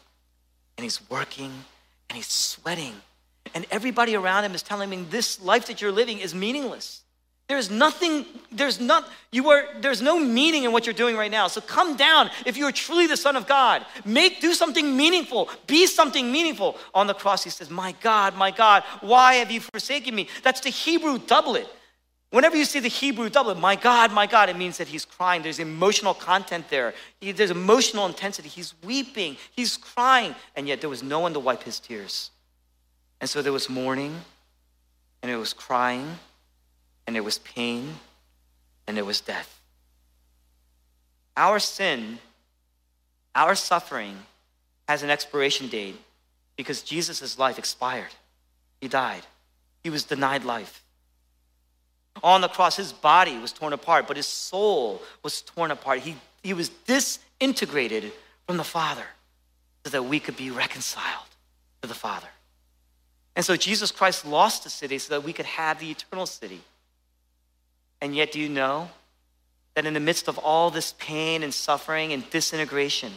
and 0.77 0.83
he's 0.83 1.01
working 1.09 1.51
and 2.09 2.15
he's 2.15 2.27
sweating. 2.27 2.95
And 3.53 3.65
everybody 3.71 4.15
around 4.15 4.43
him 4.43 4.55
is 4.55 4.63
telling 4.63 4.91
him 4.91 5.07
this 5.09 5.41
life 5.41 5.67
that 5.67 5.81
you're 5.81 5.91
living 5.91 6.19
is 6.19 6.33
meaningless. 6.33 7.01
There's 7.47 7.69
nothing, 7.69 8.25
there's 8.51 8.79
not, 8.79 9.07
you 9.31 9.49
are, 9.51 9.65
there's 9.79 10.01
no 10.01 10.19
meaning 10.19 10.63
in 10.63 10.71
what 10.71 10.87
you're 10.87 10.95
doing 10.95 11.15
right 11.15 11.29
now. 11.29 11.47
So 11.47 11.61
come 11.61 11.95
down 11.95 12.31
if 12.43 12.57
you 12.57 12.65
are 12.65 12.71
truly 12.71 13.05
the 13.05 13.17
Son 13.17 13.35
of 13.35 13.45
God. 13.45 13.85
Make, 14.03 14.41
do 14.41 14.53
something 14.55 14.97
meaningful. 14.97 15.49
Be 15.67 15.85
something 15.85 16.31
meaningful. 16.31 16.77
On 16.95 17.05
the 17.05 17.13
cross, 17.13 17.43
he 17.43 17.51
says, 17.51 17.69
My 17.69 17.93
God, 18.01 18.35
my 18.35 18.49
God, 18.49 18.83
why 19.01 19.35
have 19.35 19.51
you 19.51 19.59
forsaken 19.59 20.15
me? 20.15 20.27
That's 20.41 20.59
the 20.59 20.71
Hebrew 20.71 21.19
doublet. 21.19 21.67
Whenever 22.31 22.57
you 22.57 22.65
see 22.65 22.79
the 22.79 22.87
Hebrew 22.87 23.29
doublet, 23.29 23.59
my 23.59 23.75
God, 23.75 24.11
my 24.11 24.25
God, 24.25 24.49
it 24.49 24.57
means 24.57 24.79
that 24.79 24.87
he's 24.87 25.05
crying. 25.05 25.43
There's 25.43 25.59
emotional 25.59 26.15
content 26.15 26.67
there. 26.69 26.95
There's 27.21 27.51
emotional 27.51 28.07
intensity. 28.07 28.49
He's 28.49 28.73
weeping, 28.83 29.37
he's 29.55 29.77
crying, 29.77 30.33
and 30.55 30.67
yet 30.67 30.81
there 30.81 30.89
was 30.89 31.03
no 31.03 31.19
one 31.19 31.33
to 31.33 31.39
wipe 31.39 31.61
his 31.61 31.79
tears. 31.79 32.31
And 33.21 33.29
so 33.29 33.41
there 33.41 33.53
was 33.53 33.69
mourning, 33.69 34.21
and 35.21 35.31
it 35.31 35.37
was 35.37 35.53
crying, 35.53 36.19
and 37.07 37.15
it 37.15 37.23
was 37.23 37.39
pain, 37.39 37.95
and 38.87 38.97
it 38.97 39.05
was 39.05 39.21
death. 39.21 39.61
Our 41.37 41.59
sin, 41.59 42.19
our 43.33 43.55
suffering, 43.55 44.17
has 44.87 45.03
an 45.03 45.09
expiration 45.09 45.67
date 45.67 45.95
because 46.55 46.81
Jesus' 46.81 47.37
life 47.37 47.57
expired. 47.57 48.13
He 48.81 48.87
died, 48.87 49.25
he 49.83 49.89
was 49.89 50.03
denied 50.03 50.43
life. 50.43 50.83
On 52.23 52.41
the 52.41 52.47
cross, 52.47 52.77
his 52.77 52.93
body 52.93 53.37
was 53.37 53.51
torn 53.51 53.73
apart, 53.73 54.07
but 54.07 54.15
his 54.15 54.27
soul 54.27 55.01
was 55.21 55.41
torn 55.41 55.71
apart. 55.71 55.99
He, 55.99 56.15
he 56.43 56.53
was 56.53 56.69
disintegrated 56.69 58.13
from 58.47 58.57
the 58.57 58.63
Father 58.63 59.03
so 59.83 59.89
that 59.91 60.03
we 60.03 60.19
could 60.19 60.37
be 60.37 60.49
reconciled 60.49 61.27
to 61.81 61.87
the 61.87 61.93
Father. 61.93 62.27
And 63.35 63.43
so 63.43 63.55
Jesus 63.55 63.91
Christ 63.91 64.25
lost 64.25 64.63
the 64.63 64.69
city 64.69 64.97
so 64.97 65.13
that 65.13 65.25
we 65.25 65.33
could 65.33 65.45
have 65.45 65.79
the 65.79 65.91
eternal 65.91 66.25
city. 66.25 66.61
And 68.01 68.15
yet, 68.15 68.31
do 68.31 68.39
you 68.39 68.49
know 68.49 68.89
that 69.73 69.85
in 69.85 69.93
the 69.93 69.99
midst 69.99 70.27
of 70.27 70.37
all 70.37 70.69
this 70.69 70.93
pain 70.97 71.43
and 71.43 71.53
suffering 71.53 72.13
and 72.13 72.29
disintegration, 72.29 73.11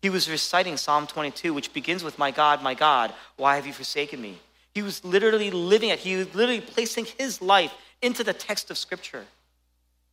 he 0.00 0.10
was 0.10 0.30
reciting 0.30 0.76
Psalm 0.76 1.06
22, 1.06 1.52
which 1.52 1.72
begins 1.72 2.04
with, 2.04 2.18
My 2.18 2.30
God, 2.30 2.62
my 2.62 2.74
God, 2.74 3.12
why 3.36 3.56
have 3.56 3.66
you 3.66 3.72
forsaken 3.72 4.20
me? 4.20 4.38
He 4.74 4.82
was 4.82 5.04
literally 5.04 5.50
living 5.50 5.90
it. 5.90 5.98
He 5.98 6.16
was 6.16 6.34
literally 6.34 6.60
placing 6.60 7.06
his 7.18 7.40
life 7.40 7.72
into 8.02 8.24
the 8.24 8.32
text 8.32 8.70
of 8.70 8.78
Scripture. 8.78 9.24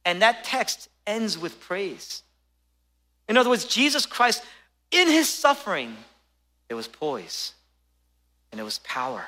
And 0.06 0.22
that 0.22 0.44
text 0.44 0.90
ends 1.08 1.38
with 1.38 1.60
praise. 1.60 2.24
In 3.28 3.38
other 3.38 3.50
words, 3.50 3.66
Jesus 3.66 4.06
Christ, 4.06 4.44
in 4.92 5.08
his 5.08 5.30
suffering, 5.30 5.96
there 6.68 6.78
was 6.78 6.88
poise 6.88 7.54
and 8.52 8.60
it 8.60 8.64
was 8.64 8.80
power. 8.80 9.26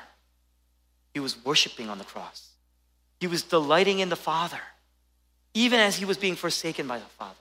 He 1.12 1.20
was 1.20 1.42
worshiping 1.44 1.88
on 1.88 1.98
the 1.98 2.04
cross. 2.04 2.48
He 3.20 3.26
was 3.26 3.42
delighting 3.42 4.00
in 4.00 4.08
the 4.08 4.16
Father, 4.16 4.60
even 5.54 5.80
as 5.80 5.96
he 5.96 6.04
was 6.04 6.16
being 6.16 6.36
forsaken 6.36 6.86
by 6.86 6.98
the 6.98 7.04
Father. 7.04 7.34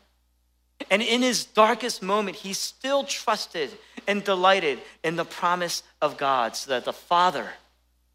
And 0.90 1.02
in 1.02 1.22
his 1.22 1.46
darkest 1.46 2.02
moment, 2.02 2.38
he 2.38 2.54
still 2.54 3.04
trusted 3.04 3.72
and 4.08 4.24
delighted 4.24 4.80
in 5.04 5.16
the 5.16 5.26
promise 5.26 5.84
of 6.02 6.18
God 6.18 6.56
so 6.56 6.72
that 6.72 6.86
the 6.86 6.94
Father 6.94 7.50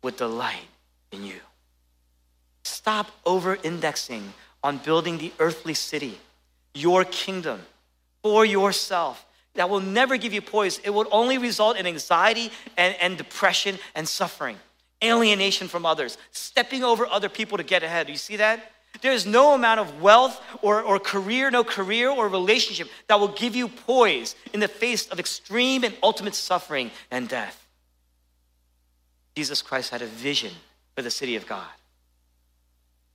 would 0.02 0.16
delight 0.16 0.68
in 1.12 1.24
you. 1.24 1.40
Stop 2.62 3.10
over 3.24 3.58
indexing 3.62 4.32
on 4.62 4.78
building 4.78 5.18
the 5.18 5.32
earthly 5.38 5.74
city, 5.74 6.18
your 6.74 7.04
kingdom, 7.04 7.62
for 8.22 8.44
yourself. 8.44 9.24
That 9.58 9.68
will 9.68 9.80
never 9.80 10.16
give 10.16 10.32
you 10.32 10.40
poise. 10.40 10.78
It 10.84 10.90
will 10.90 11.08
only 11.10 11.36
result 11.36 11.76
in 11.76 11.84
anxiety 11.84 12.52
and, 12.76 12.94
and 13.00 13.18
depression 13.18 13.76
and 13.96 14.06
suffering, 14.06 14.56
alienation 15.02 15.66
from 15.66 15.84
others, 15.84 16.16
stepping 16.30 16.84
over 16.84 17.08
other 17.08 17.28
people 17.28 17.58
to 17.58 17.64
get 17.64 17.82
ahead. 17.82 18.06
Do 18.06 18.12
you 18.12 18.18
see 18.18 18.36
that? 18.36 18.70
There's 19.00 19.26
no 19.26 19.54
amount 19.54 19.80
of 19.80 20.00
wealth 20.00 20.40
or, 20.62 20.80
or 20.82 21.00
career, 21.00 21.50
no 21.50 21.64
career 21.64 22.08
or 22.08 22.28
relationship 22.28 22.88
that 23.08 23.18
will 23.18 23.34
give 23.34 23.56
you 23.56 23.66
poise 23.66 24.36
in 24.52 24.60
the 24.60 24.68
face 24.68 25.08
of 25.08 25.18
extreme 25.18 25.82
and 25.82 25.92
ultimate 26.04 26.36
suffering 26.36 26.92
and 27.10 27.28
death. 27.28 27.66
Jesus 29.34 29.60
Christ 29.60 29.90
had 29.90 30.02
a 30.02 30.06
vision 30.06 30.52
for 30.94 31.02
the 31.02 31.10
city 31.10 31.34
of 31.34 31.48
God. 31.48 31.66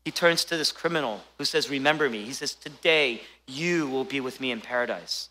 He 0.03 0.11
turns 0.11 0.43
to 0.45 0.57
this 0.57 0.73
criminal 0.73 1.21
who 1.37 1.45
says, 1.45 1.69
Remember 1.69 2.09
me. 2.09 2.25
He 2.25 2.33
says, 2.33 2.53
Today 2.53 3.21
you 3.47 3.87
will 3.87 4.03
be 4.03 4.19
with 4.19 4.41
me 4.41 4.51
in 4.51 4.59
paradise. 4.59 5.29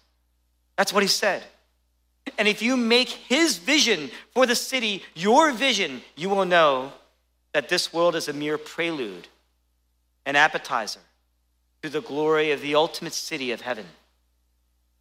That's 0.82 0.92
what 0.92 1.04
he 1.04 1.08
said. 1.08 1.44
And 2.38 2.48
if 2.48 2.60
you 2.60 2.76
make 2.76 3.08
his 3.08 3.56
vision 3.56 4.10
for 4.32 4.46
the 4.46 4.56
city 4.56 5.04
your 5.14 5.52
vision, 5.52 6.02
you 6.16 6.28
will 6.28 6.44
know 6.44 6.92
that 7.52 7.68
this 7.68 7.92
world 7.92 8.16
is 8.16 8.26
a 8.26 8.32
mere 8.32 8.58
prelude, 8.58 9.28
an 10.26 10.34
appetizer 10.34 10.98
to 11.84 11.88
the 11.88 12.00
glory 12.00 12.50
of 12.50 12.62
the 12.62 12.74
ultimate 12.74 13.12
city 13.12 13.52
of 13.52 13.60
heaven. 13.60 13.86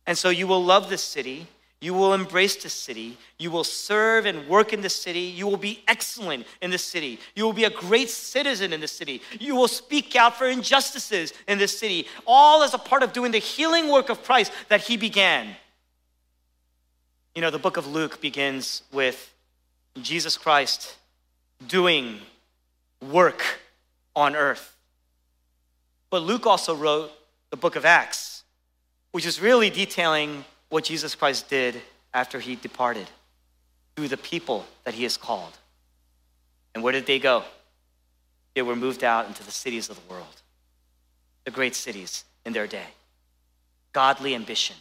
And 0.06 0.16
so 0.16 0.30
you 0.30 0.46
will 0.46 0.64
love 0.64 0.88
this 0.88 1.02
city 1.02 1.48
you 1.82 1.96
will 1.96 2.14
embrace 2.14 2.58
the 2.58 2.70
city. 2.70 3.18
You 3.40 3.50
will 3.50 3.64
serve 3.64 4.28
and 4.28 4.48
work 4.48 4.72
in 4.72 4.82
the 4.82 4.90
city. 4.90 5.22
You 5.22 5.48
will 5.48 5.58
be 5.58 5.84
excellent 5.88 6.46
in 6.62 6.70
the 6.70 6.78
city. 6.78 7.20
You 7.36 7.44
will 7.44 7.54
be 7.54 7.64
a 7.64 7.72
great 7.72 8.12
citizen 8.12 8.72
in 8.72 8.82
the 8.82 8.88
city. 8.88 9.24
You 9.40 9.56
will 9.56 9.68
speak 9.68 10.16
out 10.16 10.36
for 10.36 10.46
injustices 10.46 11.34
in 11.48 11.58
the 11.58 11.68
city, 11.68 12.08
all 12.28 12.62
as 12.62 12.76
a 12.76 12.78
part 12.78 13.02
of 13.02 13.14
doing 13.14 13.32
the 13.32 13.40
healing 13.40 13.90
work 13.90 14.10
of 14.10 14.24
Christ 14.24 14.52
that 14.70 14.82
he 14.82 14.96
began. 14.96 15.56
You 17.36 17.42
know, 17.42 17.50
the 17.50 17.60
book 17.60 17.78
of 17.78 17.88
Luke 17.88 18.20
begins 18.20 18.84
with 18.92 19.34
Jesus 20.02 20.38
Christ 20.38 20.98
doing 21.66 22.20
work 23.02 23.44
on 24.16 24.36
earth. 24.36 24.76
But 26.10 26.24
Luke 26.24 26.46
also 26.46 26.76
wrote 26.76 27.12
the 27.50 27.58
book 27.58 27.76
of 27.76 27.86
Acts, 27.86 28.44
which 29.12 29.26
is 29.26 29.42
really 29.42 29.70
detailing 29.70 30.44
what 30.70 30.84
Jesus 30.84 31.16
Christ 31.16 31.50
did 31.50 31.82
after 32.14 32.40
he 32.40 32.56
departed 32.56 33.08
through 33.96 34.10
the 34.10 34.18
people 34.18 34.66
that 34.84 34.94
he 34.94 35.04
has 35.04 35.16
called. 35.16 35.58
And 36.74 36.84
where 36.84 36.94
did 36.94 37.06
they 37.06 37.20
go? 37.20 37.44
They 38.56 38.62
were 38.62 38.76
moved 38.76 39.04
out 39.04 39.28
into 39.28 39.44
the 39.44 39.52
cities 39.52 39.90
of 39.90 39.96
the 39.96 40.14
world, 40.14 40.42
the 41.46 41.52
great 41.52 41.76
cities 41.76 42.26
in 42.46 42.52
their 42.52 42.68
day. 42.68 42.88
Godly 43.94 44.36
ambition, 44.36 44.76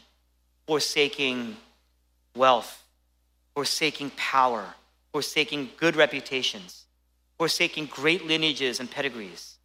forsaking 0.67 1.57
wealth, 2.35 2.85
forsaking 3.55 4.11
power, 4.16 4.75
forsaking 5.12 5.71
good 5.77 5.97
reputations, 5.97 6.85
forsaking 7.38 7.87
great 7.87 8.27
lineages 8.27 8.81
and 8.81 8.90
pedigrees, 8.90 9.57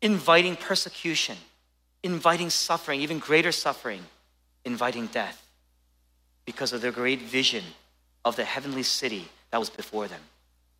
inviting 0.00 0.56
persecution, 0.56 1.36
inviting 2.02 2.50
suffering, 2.50 3.00
even 3.00 3.18
greater 3.18 3.52
suffering 3.52 4.02
inviting 4.64 5.06
death 5.08 5.42
because 6.44 6.72
of 6.72 6.80
their 6.80 6.92
great 6.92 7.20
vision 7.20 7.64
of 8.24 8.36
the 8.36 8.44
heavenly 8.44 8.82
city 8.82 9.28
that 9.50 9.58
was 9.58 9.70
before 9.70 10.08
them. 10.08 10.20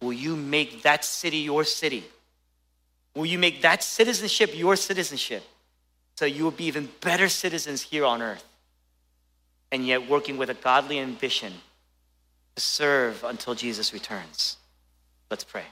Will 0.01 0.13
you 0.13 0.37
make 0.37 0.83
that 0.83 1.05
city 1.05 1.39
your 1.39 1.65
city? 1.65 2.05
Will 3.15 3.27
you 3.27 3.39
make 3.39 3.63
that 3.63 3.83
citizenship 3.83 4.51
your 4.55 4.77
citizenship 4.77 5.45
so 6.17 6.25
you 6.25 6.45
will 6.45 6.51
be 6.51 6.65
even 6.65 6.89
better 7.01 7.29
citizens 7.29 7.83
here 7.83 8.05
on 8.05 8.23
earth? 8.23 8.45
And 9.73 9.85
yet 9.85 10.09
working 10.09 10.37
with 10.37 10.51
a 10.51 10.55
godly 10.55 11.01
ambition 11.01 11.53
to 12.55 12.63
serve 12.63 13.25
until 13.25 13.55
Jesus 13.55 13.93
returns. 13.93 14.59
Let's 15.31 15.45
pray. 15.45 15.65